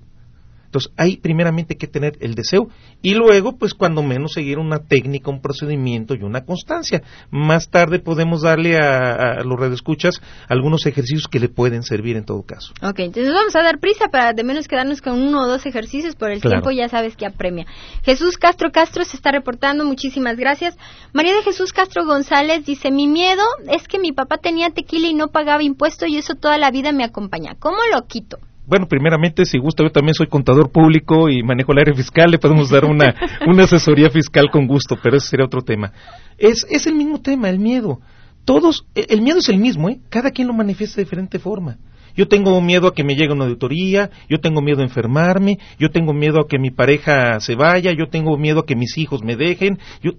Entonces, 0.71 0.93
hay 0.95 1.17
primeramente 1.17 1.75
que 1.75 1.85
tener 1.85 2.13
el 2.21 2.33
deseo 2.33 2.69
y 3.01 3.13
luego, 3.13 3.57
pues, 3.57 3.73
cuando 3.73 4.03
menos 4.03 4.31
seguir 4.31 4.57
una 4.57 4.79
técnica, 4.79 5.29
un 5.29 5.41
procedimiento 5.41 6.15
y 6.15 6.23
una 6.23 6.45
constancia. 6.45 7.03
Más 7.29 7.69
tarde 7.69 7.99
podemos 7.99 8.43
darle 8.43 8.77
a, 8.77 9.39
a 9.39 9.43
los 9.43 9.59
redescuchas 9.59 10.21
algunos 10.47 10.85
ejercicios 10.85 11.27
que 11.27 11.41
le 11.41 11.49
pueden 11.49 11.83
servir 11.83 12.15
en 12.15 12.23
todo 12.23 12.43
caso. 12.43 12.71
Ok, 12.81 12.99
entonces 12.99 13.33
vamos 13.33 13.53
a 13.57 13.63
dar 13.63 13.79
prisa 13.79 14.07
para 14.07 14.31
de 14.31 14.45
menos 14.45 14.69
quedarnos 14.69 15.01
con 15.01 15.21
uno 15.21 15.43
o 15.43 15.47
dos 15.47 15.65
ejercicios 15.65 16.15
por 16.15 16.31
el 16.31 16.39
tiempo, 16.39 16.71
ya 16.71 16.87
sabes 16.87 17.17
que 17.17 17.25
apremia. 17.25 17.65
Jesús 18.03 18.37
Castro 18.37 18.71
Castro 18.71 19.03
se 19.03 19.17
está 19.17 19.31
reportando, 19.31 19.83
muchísimas 19.83 20.37
gracias. 20.37 20.77
María 21.11 21.35
de 21.35 21.43
Jesús 21.43 21.73
Castro 21.73 22.05
González 22.05 22.65
dice, 22.65 22.91
mi 22.91 23.09
miedo 23.09 23.43
es 23.67 23.89
que 23.89 23.99
mi 23.99 24.13
papá 24.13 24.37
tenía 24.37 24.69
tequila 24.69 25.07
y 25.07 25.13
no 25.13 25.27
pagaba 25.27 25.63
impuesto 25.63 26.05
y 26.05 26.15
eso 26.15 26.35
toda 26.35 26.57
la 26.57 26.71
vida 26.71 26.93
me 26.93 27.03
acompaña. 27.03 27.55
¿Cómo 27.59 27.77
lo 27.93 28.07
quito? 28.07 28.37
Bueno, 28.65 28.87
primeramente, 28.87 29.45
si 29.45 29.57
gusta, 29.57 29.83
yo 29.83 29.91
también 29.91 30.13
soy 30.13 30.27
contador 30.27 30.71
público 30.71 31.29
y 31.29 31.43
manejo 31.43 31.71
el 31.71 31.79
área 31.79 31.95
fiscal, 31.95 32.31
le 32.31 32.37
podemos 32.37 32.69
dar 32.69 32.85
una, 32.85 33.15
una 33.47 33.63
asesoría 33.63 34.09
fiscal 34.09 34.49
con 34.51 34.67
gusto, 34.67 34.97
pero 35.01 35.17
ese 35.17 35.29
sería 35.29 35.45
otro 35.45 35.61
tema. 35.61 35.91
Es, 36.37 36.65
es 36.69 36.87
el 36.87 36.95
mismo 36.95 37.21
tema, 37.21 37.49
el 37.49 37.59
miedo. 37.59 37.99
Todos, 38.45 38.85
e, 38.95 39.05
el 39.09 39.21
miedo 39.21 39.39
es 39.39 39.49
el 39.49 39.57
mismo, 39.57 39.89
¿eh? 39.89 39.99
Cada 40.09 40.31
quien 40.31 40.47
lo 40.47 40.53
manifiesta 40.53 40.97
de 40.97 41.03
diferente 41.03 41.39
forma. 41.39 41.77
Yo 42.15 42.27
tengo 42.27 42.59
miedo 42.61 42.87
a 42.87 42.93
que 42.93 43.03
me 43.03 43.15
llegue 43.15 43.33
una 43.33 43.45
auditoría, 43.45 44.09
yo 44.29 44.39
tengo 44.39 44.61
miedo 44.61 44.81
a 44.81 44.83
enfermarme, 44.83 45.59
yo 45.79 45.89
tengo 45.91 46.13
miedo 46.13 46.41
a 46.41 46.47
que 46.47 46.59
mi 46.59 46.69
pareja 46.69 47.39
se 47.39 47.55
vaya, 47.55 47.93
yo 47.93 48.09
tengo 48.09 48.37
miedo 48.37 48.61
a 48.61 48.65
que 48.65 48.75
mis 48.75 48.97
hijos 48.97 49.23
me 49.23 49.35
dejen, 49.35 49.79
yo... 50.01 50.11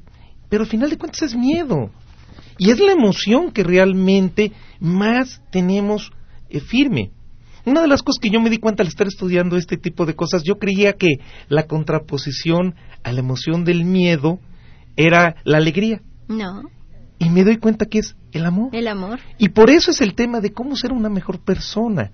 pero 0.49 0.63
al 0.63 0.71
final 0.71 0.91
de 0.91 0.99
cuentas 0.99 1.23
es 1.23 1.37
miedo. 1.37 1.91
Y 2.59 2.71
es 2.71 2.81
la 2.81 2.93
emoción 2.93 3.51
que 3.51 3.63
realmente 3.63 4.53
más 4.81 5.43
tenemos 5.51 6.13
eh, 6.49 6.61
firme. 6.61 7.11
Una 7.65 7.83
de 7.83 7.89
las 7.89 8.03
cosas 8.03 8.19
que 8.21 8.31
yo 8.31 8.41
me 8.41 8.51
di 8.51 8.59
cuenta 8.59 8.83
al 8.83 8.89
estar 8.89 9.07
estudiando 9.07 9.57
este 9.57 9.77
tipo 9.77 10.05
de 10.07 10.15
cosas, 10.15 10.43
yo 10.43 10.59
creía 10.59 10.95
que 10.95 11.19
la 11.49 11.67
contraposición 11.67 12.75
a 13.05 13.13
la 13.13 13.21
emoción 13.21 13.65
del 13.65 13.85
miedo 13.85 14.41
era 14.97 15.37
la 15.45 15.59
alegría. 15.59 16.03
No. 16.29 16.63
Y 17.19 17.31
me 17.31 17.45
doy 17.45 17.59
cuenta 17.59 17.87
que 17.87 18.01
es 18.01 18.17
el 18.33 18.47
amor. 18.47 18.75
El 18.75 18.89
amor. 18.89 19.21
Y 19.39 19.51
por 19.51 19.71
eso 19.71 19.93
es 19.93 20.01
el 20.01 20.15
tema 20.15 20.41
de 20.41 20.53
cómo 20.53 20.75
ser 20.75 20.93
una 20.93 21.09
mejor 21.09 21.39
persona. 21.39 22.11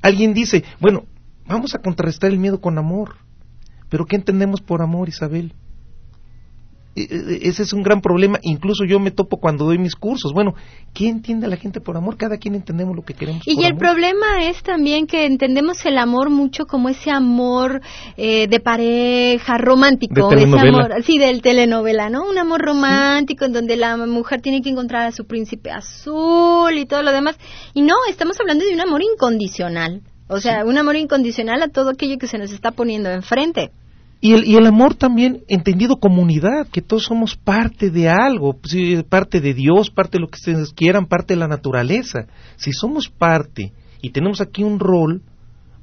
Alguien 0.00 0.32
dice, 0.32 0.64
bueno, 0.80 1.04
vamos 1.46 1.74
a 1.74 1.78
contrarrestar 1.78 2.30
el 2.30 2.38
miedo 2.38 2.60
con 2.60 2.78
amor. 2.78 3.16
Pero 3.90 4.06
¿qué 4.06 4.16
entendemos 4.16 4.60
por 4.62 4.80
amor, 4.80 5.08
Isabel? 5.08 5.54
E, 6.98 7.44
e, 7.44 7.48
ese 7.48 7.62
es 7.62 7.72
un 7.72 7.82
gran 7.82 8.00
problema. 8.00 8.38
Incluso 8.42 8.84
yo 8.84 8.98
me 8.98 9.10
topo 9.10 9.38
cuando 9.38 9.64
doy 9.64 9.78
mis 9.78 9.94
cursos. 9.94 10.32
Bueno, 10.32 10.54
¿qué 10.94 11.08
entiende 11.08 11.46
la 11.46 11.56
gente 11.56 11.80
por 11.80 11.96
amor? 11.96 12.16
Cada 12.16 12.38
quien 12.38 12.54
entendemos 12.54 12.96
lo 12.96 13.02
que 13.02 13.14
queremos. 13.14 13.42
Y 13.46 13.64
el 13.64 13.76
problema 13.76 14.44
es 14.48 14.62
también 14.62 15.06
que 15.06 15.26
entendemos 15.26 15.84
el 15.86 15.98
amor 15.98 16.30
mucho 16.30 16.66
como 16.66 16.88
ese 16.88 17.10
amor 17.10 17.80
eh, 18.16 18.48
de 18.48 18.60
pareja 18.60 19.58
romántico. 19.58 20.32
ese 20.32 20.58
amor, 20.58 20.94
sí, 21.04 21.18
del 21.18 21.42
telenovela, 21.42 22.10
¿no? 22.10 22.28
Un 22.28 22.38
amor 22.38 22.60
romántico 22.60 23.44
en 23.44 23.52
donde 23.52 23.76
la 23.76 23.96
mujer 23.96 24.40
tiene 24.40 24.62
que 24.62 24.70
encontrar 24.70 25.06
a 25.06 25.12
su 25.12 25.26
príncipe 25.26 25.70
azul 25.70 26.76
y 26.76 26.86
todo 26.86 27.02
lo 27.02 27.12
demás. 27.12 27.38
Y 27.74 27.82
no, 27.82 27.94
estamos 28.08 28.38
hablando 28.40 28.64
de 28.64 28.74
un 28.74 28.80
amor 28.80 29.02
incondicional. 29.02 30.02
O 30.28 30.40
sea, 30.40 30.64
un 30.64 30.76
amor 30.76 30.96
incondicional 30.96 31.62
a 31.62 31.68
todo 31.68 31.90
aquello 31.90 32.18
que 32.18 32.26
se 32.26 32.38
nos 32.38 32.52
está 32.52 32.72
poniendo 32.72 33.10
enfrente. 33.10 33.70
Y 34.20 34.32
el, 34.32 34.44
y 34.44 34.56
el 34.56 34.66
amor 34.66 34.94
también 34.94 35.44
entendido 35.46 36.00
comunidad, 36.00 36.66
que 36.72 36.82
todos 36.82 37.04
somos 37.04 37.36
parte 37.36 37.90
de 37.90 38.08
algo, 38.08 38.54
pues, 38.54 38.74
parte 39.04 39.40
de 39.40 39.54
Dios, 39.54 39.90
parte 39.90 40.18
de 40.18 40.22
lo 40.22 40.28
que 40.28 40.36
ustedes 40.36 40.72
quieran, 40.72 41.06
parte 41.06 41.34
de 41.34 41.40
la 41.40 41.46
naturaleza. 41.46 42.26
Si 42.56 42.72
somos 42.72 43.08
parte 43.08 43.72
y 44.02 44.10
tenemos 44.10 44.40
aquí 44.40 44.64
un 44.64 44.80
rol, 44.80 45.22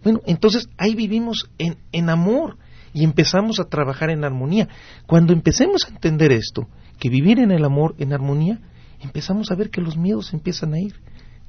bueno, 0.03 0.19
entonces 0.25 0.67
ahí 0.77 0.95
vivimos 0.95 1.49
en, 1.57 1.77
en 1.93 2.09
amor 2.09 2.57
y 2.93 3.03
empezamos 3.03 3.59
a 3.59 3.65
trabajar 3.65 4.09
en 4.09 4.23
armonía. 4.25 4.67
Cuando 5.07 5.31
empecemos 5.31 5.85
a 5.85 5.89
entender 5.89 6.31
esto, 6.31 6.67
que 6.99 7.09
vivir 7.09 7.39
en 7.39 7.51
el 7.51 7.63
amor, 7.63 7.95
en 7.99 8.13
armonía, 8.13 8.59
empezamos 9.01 9.51
a 9.51 9.55
ver 9.55 9.69
que 9.69 9.81
los 9.81 9.97
miedos 9.97 10.33
empiezan 10.33 10.73
a 10.73 10.79
ir. 10.79 10.95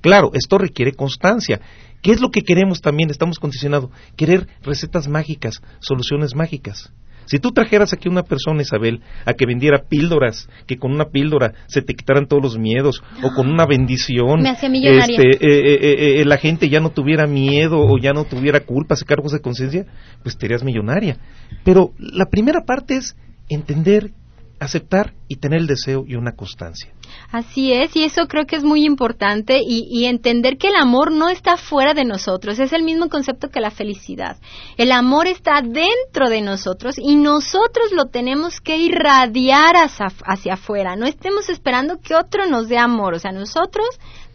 Claro, 0.01 0.31
esto 0.35 0.59
requiere 0.59 0.93
constancia. 0.93 1.61
¿Qué 2.07 2.13
es 2.13 2.21
lo 2.21 2.31
que 2.31 2.43
queremos 2.43 2.81
también? 2.81 3.11
Estamos 3.11 3.41
condicionados. 3.41 3.91
Querer 4.17 4.47
recetas 4.63 5.09
mágicas, 5.09 5.61
soluciones 5.81 6.37
mágicas. 6.37 6.93
Si 7.25 7.41
tú 7.41 7.51
trajeras 7.51 7.93
aquí 7.93 8.09
una 8.09 8.23
persona, 8.23 8.63
Isabel, 8.63 9.01
a 9.25 9.33
que 9.33 9.45
vendiera 9.45 9.83
píldoras, 9.89 10.49
que 10.69 10.77
con 10.77 10.93
una 10.93 11.07
píldora 11.07 11.55
se 11.67 11.83
te 11.83 11.95
quitaran 11.95 12.29
todos 12.29 12.41
los 12.41 12.59
miedos, 12.59 13.03
o 13.25 13.35
con 13.35 13.51
una 13.51 13.67
bendición, 13.67 14.47
este, 14.47 15.31
eh, 15.31 15.39
eh, 15.41 16.21
eh, 16.21 16.25
la 16.25 16.37
gente 16.37 16.69
ya 16.69 16.79
no 16.79 16.91
tuviera 16.91 17.27
miedo 17.27 17.81
o 17.81 17.99
ya 17.99 18.13
no 18.13 18.23
tuviera 18.23 18.61
culpas 18.61 19.03
y 19.03 19.05
cargos 19.05 19.33
de 19.33 19.41
conciencia, 19.41 19.87
pues 20.23 20.39
te 20.39 20.47
harías 20.47 20.63
millonaria. 20.63 21.19
Pero 21.65 21.91
la 21.99 22.27
primera 22.27 22.61
parte 22.61 22.99
es 22.99 23.17
entender 23.49 24.13
aceptar 24.59 25.15
y 25.29 25.37
tener 25.37 25.61
el 25.61 25.67
deseo 25.67 26.05
y 26.07 26.15
una 26.15 26.33
constancia. 26.33 26.93
Así 27.31 27.73
es, 27.73 27.95
y 27.97 28.05
eso 28.05 28.27
creo 28.27 28.47
que 28.47 28.57
es 28.57 28.65
muy 28.65 28.85
importante 28.85 29.61
y, 29.65 30.07
entender 30.07 30.57
que 30.59 30.69
el 30.69 30.77
amor 30.77 31.13
no 31.13 31.29
está 31.29 31.57
fuera 31.57 31.95
de 31.95 32.05
nosotros, 32.05 32.59
es 32.59 32.73
el 32.73 32.83
mismo 32.83 33.09
concepto 33.09 33.49
que 33.49 33.61
la 33.61 33.71
felicidad. 33.71 34.37
El 34.77 34.93
amor 34.93 35.27
está 35.27 35.63
dentro 35.63 36.29
de 36.29 36.41
nosotros 36.41 36.97
y 36.99 37.17
nosotros 37.17 37.93
lo 37.93 38.07
tenemos 38.07 38.61
que 38.61 38.77
irradiar 38.77 39.77
hacia, 39.77 40.07
hacia 40.25 40.55
afuera, 40.55 40.97
no 40.97 41.07
estemos 41.07 41.49
esperando 41.49 42.01
que 42.01 42.15
otro 42.15 42.47
nos 42.47 42.69
dé 42.69 42.79
amor, 42.79 43.15
o 43.15 43.19
sea, 43.19 43.33
nosotros 43.33 43.87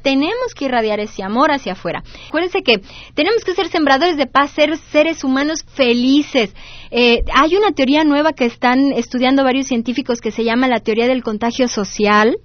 tenemos 0.01 0.53
que 0.55 0.65
irradiar 0.65 0.99
ese 0.99 1.23
amor 1.23 1.51
hacia 1.51 1.73
afuera. 1.73 2.03
Acuérdense 2.27 2.63
que 2.63 2.81
tenemos 3.13 3.43
que 3.43 3.53
ser 3.53 3.67
sembradores 3.67 4.17
de 4.17 4.27
paz, 4.27 4.51
ser 4.51 4.77
seres 4.77 5.23
humanos 5.23 5.63
felices. 5.67 6.53
Eh, 6.91 7.23
hay 7.33 7.55
una 7.55 7.71
teoría 7.71 8.03
nueva 8.03 8.33
que 8.33 8.45
están 8.45 8.91
estudiando 8.93 9.43
varios 9.43 9.67
científicos 9.67 10.19
que 10.19 10.31
se 10.31 10.43
llama 10.43 10.67
la 10.67 10.79
teoría 10.79 11.07
del 11.07 11.23
contagio 11.23 11.67
social. 11.67 12.37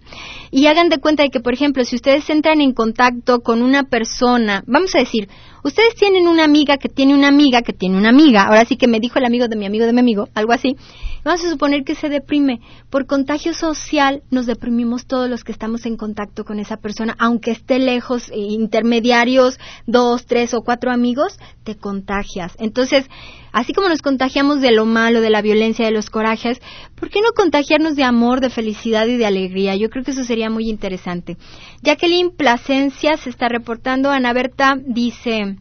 Y 0.51 0.67
hagan 0.67 0.89
de 0.89 0.99
cuenta 0.99 1.23
de 1.23 1.31
que, 1.31 1.41
por 1.41 1.53
ejemplo, 1.53 1.85
si 1.85 1.97
ustedes 1.97 2.29
entran 2.31 2.61
en 2.61 2.73
contacto 2.73 3.41
con 3.41 3.63
una 3.63 3.85
persona, 3.85 4.63
vamos 4.67 4.95
a 4.95 5.01
decir, 5.01 5.29
ustedes 5.67 5.97
tienen 5.97 6.29
una 6.29 6.45
amiga 6.45 6.77
que 6.77 6.89
tiene 6.89 7.13
una 7.13 7.27
amiga 7.27 7.61
que 7.63 7.73
tiene 7.73 7.99
una 7.99 8.11
amiga, 8.11 8.45
ahora 8.45 8.65
sí 8.65 8.77
que 8.77 8.87
me 8.87 9.01
dijo 9.01 9.19
el 9.19 9.25
amigo 9.25 9.49
de 9.49 9.57
mi 9.57 9.67
amigo 9.67 9.85
de 9.85 9.93
mi 9.93 9.99
amigo, 9.99 10.29
algo 10.33 10.53
así, 10.53 10.77
vamos 11.25 11.45
a 11.45 11.51
suponer 11.51 11.83
que 11.83 11.97
se 11.97 12.09
deprime. 12.09 12.61
Por 12.89 13.07
contagio 13.07 13.53
social 13.53 14.23
nos 14.31 14.47
deprimimos 14.47 15.07
todos 15.07 15.29
los 15.29 15.43
que 15.43 15.51
estamos 15.51 15.85
en 15.85 15.97
contacto 15.97 16.45
con 16.45 16.61
esa 16.61 16.77
persona, 16.77 17.17
aunque 17.19 17.51
esté 17.51 17.81
lejos, 17.81 18.31
eh, 18.31 18.37
intermediarios, 18.37 19.59
dos, 19.87 20.27
tres 20.27 20.55
o 20.55 20.63
cuatro 20.63 20.93
amigos, 20.93 21.37
te 21.65 21.77
contagias. 21.77 22.55
Entonces, 22.59 23.07
así 23.57 23.73
como 23.73 23.89
nos 23.89 24.03
contagiamos 24.03 24.61
de 24.61 24.71
lo 24.71 24.85
malo, 24.85 25.23
de 25.23 25.31
la 25.31 25.41
violencia, 25.41 25.87
de 25.87 25.91
los 25.91 26.11
corajes, 26.11 26.61
¿por 26.95 27.09
qué 27.09 27.23
no 27.23 27.29
contagiarnos 27.35 27.97
de 27.97 28.05
amor, 28.05 28.43
de 28.43 28.51
felicidad 28.51 29.07
y 29.07 29.17
de 29.17 29.25
alegría? 29.25 29.75
Yo 29.77 29.89
creo 29.89 30.05
que 30.05 30.11
eso 30.11 30.25
sería 30.25 30.51
muy 30.51 30.69
interesante. 30.69 31.39
Jacqueline 31.83 32.37
Plasencia 32.37 33.17
se 33.17 33.31
está 33.31 33.49
reportando. 33.49 34.11
Ana 34.11 34.35
Berta 34.35 34.77
dice, 34.87 35.57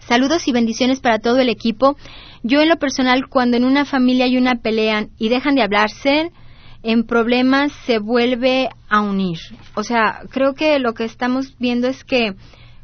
saludos 0.00 0.48
y 0.48 0.52
bendiciones 0.52 1.00
para 1.00 1.18
todo 1.18 1.40
el 1.40 1.50
equipo. 1.50 1.98
Yo 2.42 2.62
en 2.62 2.70
lo 2.70 2.78
personal, 2.78 3.28
cuando 3.28 3.58
en 3.58 3.66
una 3.66 3.84
familia 3.84 4.24
hay 4.24 4.38
una 4.38 4.54
pelea 4.54 5.08
y 5.18 5.28
dejan 5.28 5.56
de 5.56 5.62
hablarse, 5.62 6.32
en 6.82 7.04
problemas 7.04 7.70
se 7.84 7.98
vuelve 7.98 8.70
a 8.88 9.02
unir. 9.02 9.40
O 9.74 9.82
sea, 9.82 10.22
creo 10.30 10.54
que 10.54 10.78
lo 10.78 10.94
que 10.94 11.04
estamos 11.04 11.54
viendo 11.58 11.86
es 11.86 12.02
que 12.02 12.34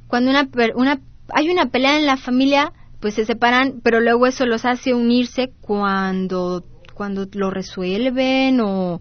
cuando 0.08 0.30
una, 0.30 0.46
una 0.74 1.00
hay 1.32 1.48
una 1.48 1.66
pelea 1.66 1.98
en 1.98 2.04
la 2.04 2.18
familia, 2.18 2.72
pues 3.00 3.14
se 3.14 3.24
separan, 3.24 3.80
pero 3.82 4.00
luego 4.00 4.26
eso 4.26 4.46
los 4.46 4.64
hace 4.64 4.94
unirse 4.94 5.50
cuando 5.60 6.64
cuando 6.94 7.26
lo 7.32 7.50
resuelven 7.50 8.60
o 8.60 9.00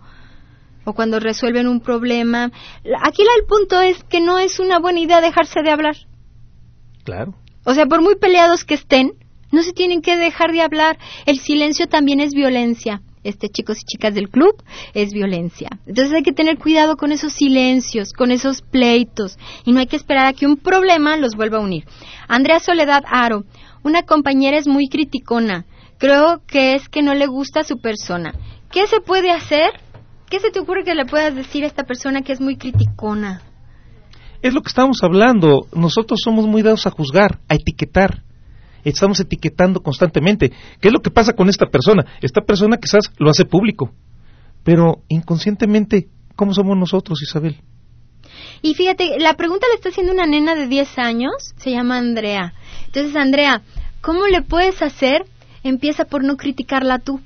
o 0.86 0.94
cuando 0.94 1.20
resuelven 1.20 1.68
un 1.68 1.82
problema. 1.82 2.52
Aquí 3.04 3.22
el 3.22 3.46
punto 3.46 3.82
es 3.82 4.04
que 4.06 4.22
no 4.22 4.40
es 4.40 4.60
una 4.60 4.80
buena 4.80 5.00
idea 5.00 5.22
dejarse 5.22 5.62
de 5.62 5.72
hablar. 5.72 5.98
Claro. 7.04 7.36
O 7.66 7.74
sea, 7.74 7.86
por 7.86 8.02
muy 8.02 8.16
peleados 8.16 8.64
que 8.64 8.74
estén, 8.74 9.14
no 9.52 9.64
se 9.64 9.74
tienen 9.74 10.02
que 10.02 10.18
dejar 10.18 10.52
de 10.52 10.62
hablar. 10.62 10.98
El 11.26 11.40
silencio 11.40 11.88
también 11.88 12.20
es 12.20 12.34
violencia. 12.34 13.02
Este, 13.22 13.50
chicos 13.50 13.80
y 13.82 13.86
chicas 13.86 14.16
del 14.16 14.30
club, 14.30 14.64
es 14.94 15.12
violencia. 15.12 15.68
Entonces 15.86 16.14
hay 16.14 16.24
que 16.24 16.32
tener 16.32 16.58
cuidado 16.58 16.96
con 16.96 17.12
esos 17.12 17.34
silencios, 17.34 18.14
con 18.14 18.32
esos 18.32 18.62
pleitos, 18.62 19.38
y 19.66 19.74
no 19.74 19.82
hay 19.82 19.88
que 19.88 19.98
esperar 19.98 20.26
a 20.26 20.34
que 20.34 20.46
un 20.46 20.56
problema 20.56 21.18
los 21.18 21.36
vuelva 21.36 21.58
a 21.58 21.62
unir. 21.62 21.84
Andrea 22.30 22.60
Soledad 22.62 23.04
Aro, 23.06 23.44
una 23.84 24.04
compañera 24.04 24.58
es 24.58 24.68
muy 24.68 24.88
criticona. 24.90 25.66
Creo 25.98 26.42
que 26.48 26.76
es 26.76 26.88
que 26.90 27.02
no 27.02 27.14
le 27.14 27.28
gusta 27.28 27.64
su 27.64 27.80
persona. 27.80 28.34
¿Qué 28.72 28.88
se 28.88 29.02
puede 29.02 29.32
hacer? 29.32 29.72
¿Qué 30.30 30.40
se 30.40 30.52
te 30.52 30.60
ocurre 30.60 30.84
que 30.84 30.96
le 30.96 31.06
puedas 31.06 31.36
decir 31.36 31.64
a 31.64 31.68
esta 31.68 31.84
persona 31.84 32.22
que 32.22 32.34
es 32.34 32.40
muy 32.40 32.58
criticona? 32.58 33.42
Es 34.42 34.54
lo 34.54 34.62
que 34.62 34.70
estamos 34.70 35.04
hablando. 35.04 35.68
Nosotros 35.74 36.22
somos 36.24 36.46
muy 36.46 36.62
dados 36.62 36.88
a 36.88 36.92
juzgar, 36.92 37.40
a 37.50 37.56
etiquetar. 37.56 38.24
Estamos 38.86 39.20
etiquetando 39.20 39.82
constantemente. 39.82 40.52
¿Qué 40.80 40.88
es 40.88 40.94
lo 40.94 41.02
que 41.02 41.12
pasa 41.12 41.34
con 41.34 41.50
esta 41.50 41.66
persona? 41.66 42.06
Esta 42.22 42.42
persona 42.42 42.78
quizás 42.78 43.12
lo 43.18 43.30
hace 43.30 43.44
público, 43.44 43.92
pero 44.64 45.04
inconscientemente, 45.10 46.08
¿cómo 46.36 46.54
somos 46.54 46.78
nosotros, 46.78 47.22
Isabel? 47.22 47.58
Y 48.62 48.76
fíjate, 48.76 49.20
la 49.20 49.36
pregunta 49.36 49.68
la 49.68 49.76
está 49.76 49.90
haciendo 49.90 50.14
una 50.14 50.26
nena 50.26 50.56
de 50.56 50.68
10 50.68 50.98
años, 51.00 51.34
se 51.58 51.72
llama 51.72 51.98
Andrea. 51.98 52.54
Entonces, 52.90 53.16
Andrea, 53.16 53.62
¿cómo 54.02 54.26
le 54.26 54.42
puedes 54.42 54.82
hacer? 54.82 55.26
Empieza 55.64 56.06
por 56.06 56.24
no 56.24 56.38
criticarla 56.38 56.98
tú 56.98 57.20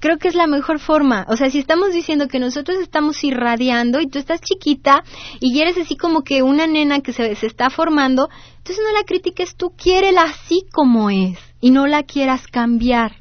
creo 0.00 0.16
que 0.16 0.28
es 0.28 0.34
la 0.34 0.46
mejor 0.46 0.80
forma. 0.80 1.26
O 1.28 1.36
sea, 1.36 1.50
si 1.50 1.58
estamos 1.58 1.92
diciendo 1.92 2.26
que 2.26 2.40
nosotros 2.40 2.78
estamos 2.80 3.22
irradiando 3.22 4.00
y 4.00 4.08
tú 4.08 4.18
estás 4.18 4.40
chiquita 4.40 5.04
y 5.40 5.60
eres 5.60 5.76
así 5.76 5.94
como 5.94 6.22
que 6.22 6.42
una 6.42 6.66
nena 6.66 7.00
que 7.00 7.12
se, 7.12 7.34
se 7.36 7.46
está 7.46 7.70
formando, 7.70 8.28
entonces 8.56 8.82
no 8.82 8.98
la 8.98 9.04
critiques 9.04 9.54
tú, 9.54 9.72
quiérela 9.76 10.22
así 10.22 10.64
como 10.72 11.10
es 11.10 11.38
y 11.60 11.70
no 11.70 11.86
la 11.86 12.02
quieras 12.02 12.46
cambiar. 12.46 13.12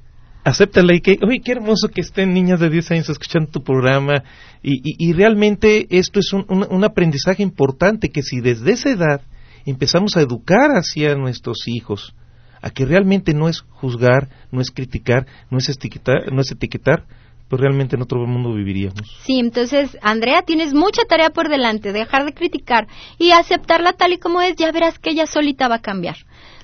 Acéptala 0.45 0.95
y 0.95 1.01
que, 1.01 1.19
oye, 1.21 1.41
qué 1.43 1.51
hermoso 1.51 1.89
que 1.89 1.99
estén 1.99 2.33
niñas 2.33 2.61
de 2.61 2.69
10 2.69 2.91
años 2.91 3.09
escuchando 3.09 3.51
tu 3.51 3.61
programa 3.61 4.23
y, 4.63 4.79
y, 4.83 5.13
realmente 5.13 5.85
esto 5.89 6.21
es 6.21 6.31
un, 6.33 6.45
un 6.47 6.83
aprendizaje 6.83 7.43
importante 7.43 8.09
que 8.09 8.23
si 8.23 8.39
desde 8.39 8.71
esa 8.71 8.89
edad 8.89 9.21
empezamos 9.65 10.15
a 10.15 10.21
educar 10.21 10.71
hacia 10.71 11.15
nuestros 11.15 11.67
hijos, 11.67 12.13
a 12.61 12.69
que 12.69 12.85
realmente 12.85 13.33
no 13.33 13.49
es 13.49 13.61
juzgar, 13.61 14.29
no 14.51 14.61
es 14.61 14.71
criticar, 14.71 15.25
no 15.49 15.57
es 15.57 15.69
etiquetar, 15.69 16.31
no 16.31 16.41
es 16.41 16.51
etiquetar 16.51 17.05
pues 17.49 17.61
realmente 17.61 17.95
en 17.95 18.03
otro 18.03 18.25
mundo 18.27 18.53
viviríamos. 18.53 19.01
Sí, 19.25 19.39
entonces, 19.39 19.97
Andrea, 20.03 20.43
tienes 20.43 20.73
mucha 20.73 21.01
tarea 21.05 21.31
por 21.31 21.49
delante, 21.49 21.91
dejar 21.91 22.23
de 22.23 22.33
criticar 22.33 22.87
y 23.17 23.31
aceptarla 23.31 23.93
tal 23.93 24.13
y 24.13 24.19
como 24.19 24.39
es, 24.41 24.55
ya 24.55 24.71
verás 24.71 24.99
que 24.99 25.09
ella 25.09 25.25
solita 25.25 25.67
va 25.67 25.75
a 25.75 25.81
cambiar. 25.81 26.15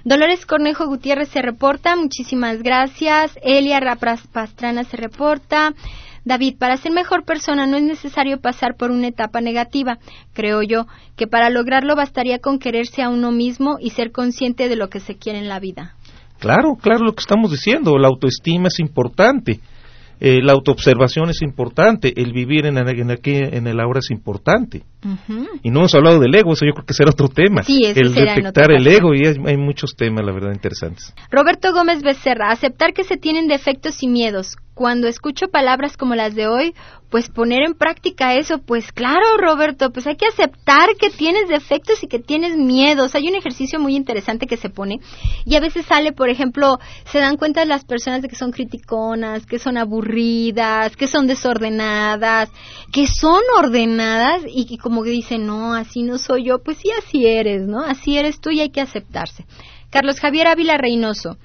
Dolores 0.03 0.45
Cornejo 0.45 0.85
Gutiérrez 0.85 1.29
se 1.29 1.41
reporta, 1.41 1.95
muchísimas 1.95 2.61
gracias. 2.61 3.31
Elia 3.41 3.79
Rapras 3.79 4.21
Pastrana 4.27 4.83
se 4.83 4.97
reporta. 4.97 5.73
David, 6.25 6.57
para 6.57 6.77
ser 6.77 6.91
mejor 6.91 7.23
persona 7.23 7.67
no 7.67 7.77
es 7.77 7.83
necesario 7.83 8.41
pasar 8.41 8.75
por 8.75 8.91
una 8.91 9.07
etapa 9.07 9.41
negativa. 9.41 9.99
Creo 10.33 10.63
yo 10.63 10.87
que 11.15 11.27
para 11.27 11.51
lograrlo 11.51 11.95
bastaría 11.95 12.39
con 12.39 12.57
quererse 12.57 13.03
a 13.03 13.09
uno 13.09 13.31
mismo 13.31 13.77
y 13.79 13.91
ser 13.91 14.11
consciente 14.11 14.67
de 14.67 14.75
lo 14.75 14.89
que 14.89 14.99
se 14.99 15.15
quiere 15.15 15.39
en 15.39 15.47
la 15.47 15.59
vida. 15.59 15.95
Claro, 16.39 16.75
claro 16.81 17.05
lo 17.05 17.13
que 17.13 17.21
estamos 17.21 17.51
diciendo. 17.51 17.97
La 17.97 18.07
autoestima 18.07 18.67
es 18.67 18.79
importante. 18.79 19.61
Eh, 20.19 20.41
la 20.41 20.53
autoobservación 20.53 21.29
es 21.29 21.41
importante, 21.41 22.13
el 22.15 22.31
vivir 22.31 22.65
en 22.65 22.77
el, 22.77 22.87
en 22.87 23.67
el 23.67 23.79
ahora 23.81 23.99
es 23.99 24.09
importante. 24.11 24.83
Y 25.61 25.69
no 25.69 25.79
hemos 25.79 25.93
hablado 25.93 26.19
del 26.19 26.33
ego, 26.33 26.53
eso 26.53 26.65
yo 26.65 26.73
creo 26.73 26.85
que 26.85 26.93
será 26.93 27.09
otro 27.11 27.27
tema. 27.27 27.61
el 27.67 28.13
detectar 28.13 28.71
el 28.71 28.87
ego, 28.87 29.13
y 29.13 29.27
hay, 29.27 29.57
muchos 29.57 29.93
temas, 29.95 30.25
la 30.25 30.31
verdad, 30.31 30.53
interesantes. 30.53 31.13
Roberto 31.29 31.73
Gómez 31.73 32.01
Becerra, 32.01 32.51
aceptar 32.51 32.93
que 32.93 33.03
se 33.03 33.17
tienen 33.17 33.47
defectos 33.47 34.01
y 34.03 34.07
miedos. 34.07 34.55
Cuando 34.75 35.07
escucho 35.07 35.47
palabras 35.47 35.95
como 35.95 36.15
las 36.15 36.35
de 36.35 36.47
hoy, 36.47 36.75
pues 37.09 37.29
poner 37.29 37.63
en 37.63 37.75
práctica 37.75 38.35
eso, 38.35 38.57
pues 38.57 38.91
claro, 38.91 39.37
Roberto, 39.37 39.89
pues 39.91 40.05
hay 40.05 40.17
que 40.17 40.25
aceptar 40.25 40.97
que 40.99 41.09
tienes 41.09 41.47
defectos 41.47 42.03
y 42.03 42.07
que 42.07 42.19
tienes 42.19 42.57
miedos. 42.57 43.15
Hay 43.15 43.29
un 43.29 43.35
ejercicio 43.35 43.79
muy 43.79 43.95
interesante 43.95 44.47
que 44.47 44.57
se 44.57 44.69
pone 44.69 44.99
y 45.45 45.55
a 45.55 45.61
veces 45.61 45.85
sale, 45.85 46.11
por 46.11 46.27
ejemplo, 46.27 46.77
se 47.05 47.19
dan 47.19 47.37
cuenta 47.37 47.63
las 47.63 47.85
personas 47.85 48.21
de 48.21 48.27
que 48.27 48.35
son 48.35 48.51
criticonas, 48.51 49.45
que 49.45 49.59
son 49.59 49.77
aburridas, 49.77 50.97
que 50.97 51.07
son 51.07 51.25
desordenadas, 51.25 52.51
que 52.91 53.07
son 53.07 53.41
ordenadas 53.57 54.41
y 54.45 54.65
que 54.65 54.77
como 54.77 55.03
que 55.03 55.11
dice, 55.11 55.37
no, 55.37 55.73
así 55.73 56.03
no 56.03 56.17
soy 56.17 56.47
yo, 56.47 56.61
pues 56.61 56.79
sí, 56.79 56.89
así 56.99 57.25
eres, 57.25 57.65
¿no? 57.65 57.79
Así 57.81 58.17
eres 58.17 58.41
tú 58.41 58.49
y 58.49 58.59
hay 58.59 58.71
que 58.71 58.81
aceptarse. 58.81 59.45
Carlos 59.89 60.19
Javier 60.19 60.47
Ávila 60.47 60.77
Reynoso. 60.77 61.37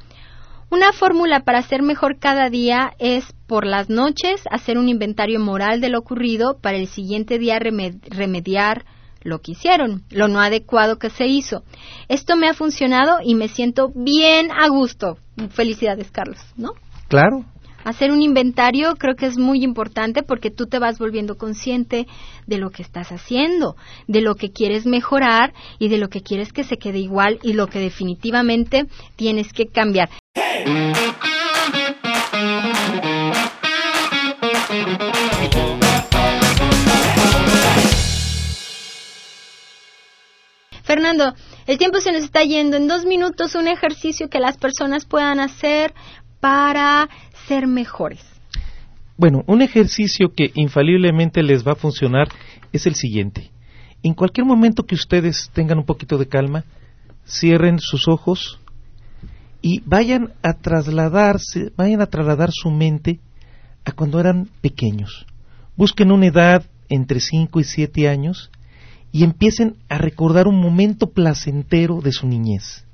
Una 0.70 0.92
fórmula 0.92 1.40
para 1.40 1.62
ser 1.62 1.82
mejor 1.82 2.18
cada 2.20 2.48
día 2.48 2.92
es 3.00 3.24
por 3.48 3.66
las 3.66 3.90
noches 3.90 4.42
hacer 4.52 4.78
un 4.78 4.88
inventario 4.88 5.40
moral 5.40 5.80
de 5.80 5.88
lo 5.88 5.98
ocurrido 5.98 6.58
para 6.60 6.76
el 6.76 6.86
siguiente 6.86 7.40
día 7.40 7.58
remediar 7.58 8.84
lo 9.22 9.40
que 9.40 9.52
hicieron, 9.52 10.04
lo 10.10 10.28
no 10.28 10.40
adecuado 10.40 10.96
que 10.96 11.10
se 11.10 11.26
hizo. 11.26 11.64
Esto 12.08 12.36
me 12.36 12.48
ha 12.48 12.54
funcionado 12.54 13.18
y 13.20 13.34
me 13.34 13.48
siento 13.48 13.90
bien 13.94 14.52
a 14.52 14.68
gusto. 14.68 15.18
Felicidades, 15.50 16.12
Carlos, 16.12 16.38
¿no? 16.56 16.74
Claro, 17.08 17.44
Hacer 17.82 18.10
un 18.10 18.20
inventario 18.20 18.94
creo 18.98 19.16
que 19.16 19.26
es 19.26 19.38
muy 19.38 19.64
importante 19.64 20.22
porque 20.22 20.50
tú 20.50 20.66
te 20.66 20.78
vas 20.78 20.98
volviendo 20.98 21.38
consciente 21.38 22.06
de 22.46 22.58
lo 22.58 22.70
que 22.70 22.82
estás 22.82 23.10
haciendo, 23.10 23.74
de 24.06 24.20
lo 24.20 24.34
que 24.34 24.52
quieres 24.52 24.84
mejorar 24.84 25.54
y 25.78 25.88
de 25.88 25.96
lo 25.96 26.08
que 26.08 26.20
quieres 26.20 26.52
que 26.52 26.62
se 26.62 26.76
quede 26.76 26.98
igual 26.98 27.38
y 27.42 27.54
lo 27.54 27.68
que 27.68 27.78
definitivamente 27.78 28.84
tienes 29.16 29.52
que 29.54 29.66
cambiar. 29.66 30.10
Fernando, 40.82 41.34
el 41.66 41.78
tiempo 41.78 42.00
se 42.00 42.12
nos 42.12 42.24
está 42.24 42.42
yendo. 42.42 42.76
En 42.76 42.88
dos 42.88 43.04
minutos, 43.04 43.54
un 43.54 43.68
ejercicio 43.68 44.28
que 44.28 44.40
las 44.40 44.56
personas 44.58 45.04
puedan 45.06 45.38
hacer 45.40 45.94
para 46.40 47.08
ser 47.46 47.66
mejores? 47.66 48.24
Bueno, 49.16 49.44
un 49.46 49.62
ejercicio 49.62 50.32
que 50.34 50.50
infaliblemente 50.54 51.42
les 51.42 51.66
va 51.66 51.72
a 51.72 51.76
funcionar 51.76 52.28
es 52.72 52.86
el 52.86 52.94
siguiente. 52.94 53.50
En 54.02 54.14
cualquier 54.14 54.46
momento 54.46 54.84
que 54.84 54.94
ustedes 54.94 55.50
tengan 55.52 55.78
un 55.78 55.84
poquito 55.84 56.16
de 56.16 56.26
calma, 56.26 56.64
cierren 57.26 57.78
sus 57.78 58.08
ojos 58.08 58.58
y 59.62 59.80
vayan 59.86 60.32
a 60.42 60.54
trasladarse, 60.54 61.72
vayan 61.76 62.00
a 62.00 62.06
trasladar 62.06 62.50
su 62.52 62.70
mente 62.70 63.20
a 63.84 63.92
cuando 63.92 64.20
eran 64.20 64.48
pequeños. 64.60 65.26
Busquen 65.76 66.12
una 66.12 66.26
edad 66.26 66.64
entre 66.88 67.20
5 67.20 67.60
y 67.60 67.64
7 67.64 68.08
años 68.08 68.50
y 69.12 69.24
empiecen 69.24 69.76
a 69.88 69.98
recordar 69.98 70.46
un 70.46 70.60
momento 70.60 71.10
placentero 71.10 72.00
de 72.00 72.12
su 72.12 72.26
niñez 72.26 72.84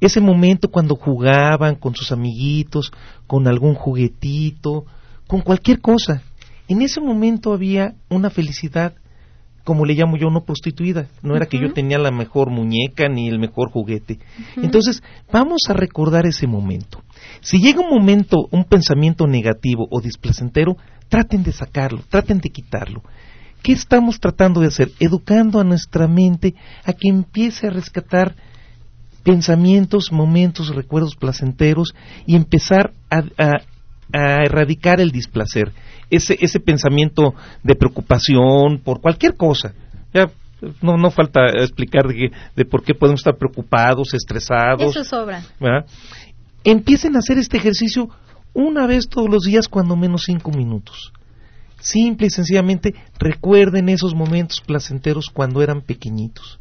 ese 0.00 0.20
momento 0.20 0.70
cuando 0.70 0.96
jugaban 0.96 1.74
con 1.76 1.94
sus 1.94 2.10
amiguitos, 2.10 2.90
con 3.26 3.46
algún 3.46 3.74
juguetito, 3.74 4.86
con 5.26 5.42
cualquier 5.42 5.80
cosa. 5.80 6.22
En 6.68 6.82
ese 6.82 7.00
momento 7.00 7.52
había 7.52 7.94
una 8.08 8.30
felicidad, 8.30 8.94
como 9.64 9.84
le 9.84 9.94
llamo 9.94 10.16
yo, 10.16 10.30
no 10.30 10.44
prostituida. 10.44 11.08
No 11.22 11.36
era 11.36 11.46
que 11.46 11.60
yo 11.60 11.72
tenía 11.72 11.98
la 11.98 12.10
mejor 12.10 12.50
muñeca 12.50 13.08
ni 13.08 13.28
el 13.28 13.38
mejor 13.38 13.70
juguete. 13.70 14.18
Entonces, 14.56 15.02
vamos 15.32 15.60
a 15.68 15.72
recordar 15.72 16.26
ese 16.26 16.46
momento. 16.46 17.02
Si 17.40 17.58
llega 17.58 17.80
un 17.80 17.90
momento, 17.90 18.48
un 18.50 18.64
pensamiento 18.64 19.26
negativo 19.26 19.86
o 19.90 20.00
displacentero, 20.00 20.76
traten 21.08 21.42
de 21.42 21.52
sacarlo, 21.52 22.02
traten 22.08 22.38
de 22.38 22.50
quitarlo. 22.50 23.02
¿Qué 23.62 23.72
estamos 23.72 24.18
tratando 24.20 24.60
de 24.60 24.68
hacer? 24.68 24.90
Educando 25.00 25.60
a 25.60 25.64
nuestra 25.64 26.08
mente 26.08 26.54
a 26.84 26.92
que 26.92 27.08
empiece 27.08 27.66
a 27.66 27.70
rescatar 27.70 28.34
pensamientos, 29.22 30.12
momentos, 30.12 30.74
recuerdos 30.74 31.14
placenteros 31.16 31.94
y 32.26 32.36
empezar 32.36 32.92
a, 33.10 33.22
erradicar 34.12 35.00
el 35.00 35.10
displacer, 35.10 35.72
ese, 36.10 36.36
ese 36.40 36.60
pensamiento 36.60 37.34
de 37.62 37.74
preocupación 37.74 38.78
por 38.84 39.00
cualquier 39.00 39.36
cosa. 39.36 39.74
Ya 40.12 40.30
no, 40.82 40.96
no 40.96 41.10
falta 41.10 41.46
explicar 41.60 42.06
de, 42.06 42.30
de 42.54 42.64
por 42.64 42.82
qué 42.82 42.94
podemos 42.94 43.20
estar 43.20 43.36
preocupados, 43.36 44.14
estresados. 44.14 44.96
Eso 44.96 45.04
sobra. 45.04 45.44
Empiecen 46.64 47.16
a 47.16 47.20
hacer 47.20 47.38
este 47.38 47.56
ejercicio 47.56 48.10
una 48.52 48.86
vez 48.86 49.08
todos 49.08 49.28
los 49.30 49.44
días, 49.44 49.68
cuando 49.68 49.96
menos 49.96 50.24
cinco 50.24 50.50
minutos. 50.50 51.12
Simple 51.80 52.26
y 52.26 52.30
sencillamente 52.30 52.94
recuerden 53.18 53.88
esos 53.88 54.14
momentos 54.14 54.60
placenteros 54.60 55.30
cuando 55.32 55.62
eran 55.62 55.80
pequeñitos 55.80 56.60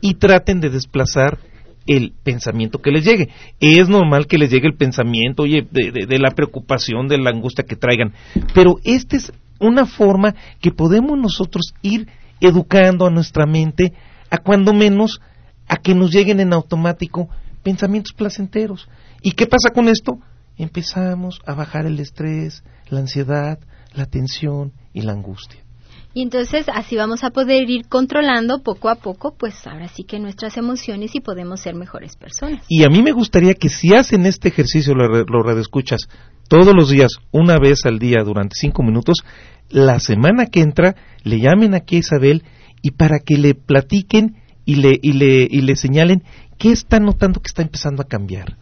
y 0.00 0.14
traten 0.14 0.60
de 0.60 0.70
desplazar 0.70 1.38
el 1.86 2.12
pensamiento 2.22 2.80
que 2.80 2.90
les 2.90 3.04
llegue. 3.04 3.28
Es 3.60 3.88
normal 3.88 4.26
que 4.26 4.38
les 4.38 4.50
llegue 4.50 4.66
el 4.66 4.76
pensamiento, 4.76 5.42
oye, 5.42 5.66
de, 5.70 6.18
la 6.18 6.30
preocupación, 6.30 7.08
de 7.08 7.18
la 7.18 7.30
angustia 7.30 7.64
que 7.64 7.76
traigan, 7.76 8.12
pero 8.54 8.76
esta 8.84 9.16
es 9.16 9.32
una 9.60 9.86
forma 9.86 10.34
que 10.60 10.70
podemos 10.70 11.18
nosotros 11.18 11.74
ir 11.82 12.08
educando 12.40 13.06
a 13.06 13.10
nuestra 13.10 13.46
mente 13.46 13.92
a 14.30 14.38
cuando 14.38 14.72
menos 14.72 15.20
a 15.68 15.76
que 15.76 15.94
nos 15.94 16.12
lleguen 16.12 16.40
en 16.40 16.52
automático 16.52 17.28
pensamientos 17.62 18.12
placenteros. 18.12 18.88
¿Y 19.22 19.32
qué 19.32 19.46
pasa 19.46 19.70
con 19.70 19.88
esto? 19.88 20.18
Empezamos 20.56 21.40
a 21.46 21.54
bajar 21.54 21.86
el 21.86 21.98
estrés, 21.98 22.62
la 22.88 23.00
ansiedad, 23.00 23.58
la 23.94 24.06
tensión 24.06 24.72
y 24.92 25.02
la 25.02 25.12
angustia. 25.12 25.63
Y 26.16 26.22
entonces 26.22 26.66
así 26.72 26.94
vamos 26.94 27.24
a 27.24 27.30
poder 27.30 27.68
ir 27.68 27.88
controlando 27.88 28.62
poco 28.62 28.88
a 28.88 28.94
poco, 28.94 29.34
pues 29.36 29.66
ahora 29.66 29.88
sí 29.88 30.04
que 30.04 30.20
nuestras 30.20 30.56
emociones 30.56 31.12
y 31.16 31.20
podemos 31.20 31.60
ser 31.60 31.74
mejores 31.74 32.14
personas. 32.14 32.64
Y 32.68 32.84
a 32.84 32.88
mí 32.88 33.02
me 33.02 33.10
gustaría 33.10 33.54
que 33.54 33.68
si 33.68 33.92
hacen 33.94 34.24
este 34.24 34.48
ejercicio, 34.48 34.94
lo, 34.94 35.08
lo 35.08 35.42
redescuchas, 35.42 36.08
todos 36.48 36.72
los 36.72 36.88
días, 36.88 37.18
una 37.32 37.58
vez 37.58 37.84
al 37.84 37.98
día, 37.98 38.22
durante 38.24 38.54
cinco 38.54 38.84
minutos, 38.84 39.24
la 39.70 39.98
semana 39.98 40.46
que 40.46 40.60
entra, 40.60 40.94
le 41.24 41.40
llamen 41.40 41.74
aquí 41.74 41.96
a 41.96 42.00
Isabel 42.00 42.44
y 42.80 42.92
para 42.92 43.18
que 43.18 43.36
le 43.36 43.54
platiquen 43.54 44.36
y 44.64 44.76
le, 44.76 44.96
y 45.02 45.14
le, 45.14 45.48
y 45.50 45.62
le 45.62 45.74
señalen 45.74 46.22
qué 46.58 46.70
está 46.70 47.00
notando 47.00 47.40
que 47.40 47.48
está 47.48 47.62
empezando 47.62 48.02
a 48.02 48.06
cambiar 48.06 48.56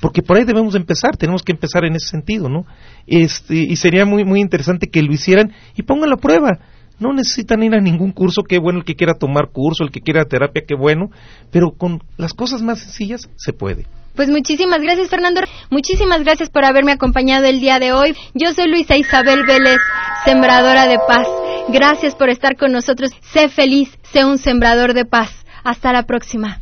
porque 0.00 0.22
por 0.22 0.36
ahí 0.36 0.44
debemos 0.44 0.74
empezar, 0.74 1.16
tenemos 1.16 1.42
que 1.42 1.52
empezar 1.52 1.84
en 1.84 1.96
ese 1.96 2.08
sentido, 2.08 2.48
¿no? 2.48 2.66
Este, 3.06 3.54
y 3.54 3.76
sería 3.76 4.04
muy 4.04 4.24
muy 4.24 4.40
interesante 4.40 4.88
que 4.88 5.02
lo 5.02 5.12
hicieran 5.12 5.52
y 5.74 5.82
pongan 5.82 6.10
la 6.10 6.16
prueba. 6.16 6.58
No 6.98 7.12
necesitan 7.12 7.62
ir 7.62 7.74
a 7.74 7.80
ningún 7.80 8.12
curso, 8.12 8.42
qué 8.42 8.58
bueno 8.58 8.80
el 8.80 8.84
que 8.84 8.96
quiera 8.96 9.14
tomar 9.14 9.50
curso, 9.52 9.84
el 9.84 9.90
que 9.90 10.00
quiera 10.00 10.24
terapia, 10.24 10.64
qué 10.66 10.74
bueno, 10.74 11.10
pero 11.50 11.72
con 11.76 12.02
las 12.16 12.32
cosas 12.32 12.62
más 12.62 12.80
sencillas 12.80 13.28
se 13.36 13.52
puede. 13.52 13.86
Pues 14.14 14.30
muchísimas 14.30 14.80
gracias 14.80 15.10
Fernando, 15.10 15.42
muchísimas 15.70 16.24
gracias 16.24 16.48
por 16.48 16.64
haberme 16.64 16.92
acompañado 16.92 17.44
el 17.44 17.60
día 17.60 17.78
de 17.78 17.92
hoy. 17.92 18.16
Yo 18.34 18.52
soy 18.54 18.68
Luisa 18.68 18.96
Isabel 18.96 19.44
Vélez, 19.46 19.78
sembradora 20.24 20.86
de 20.86 20.98
paz. 21.06 21.28
Gracias 21.68 22.14
por 22.14 22.30
estar 22.30 22.56
con 22.56 22.72
nosotros. 22.72 23.10
Sé 23.20 23.48
feliz, 23.50 23.98
sé 24.02 24.24
un 24.24 24.38
sembrador 24.38 24.94
de 24.94 25.04
paz. 25.04 25.44
Hasta 25.64 25.92
la 25.92 26.04
próxima. 26.04 26.60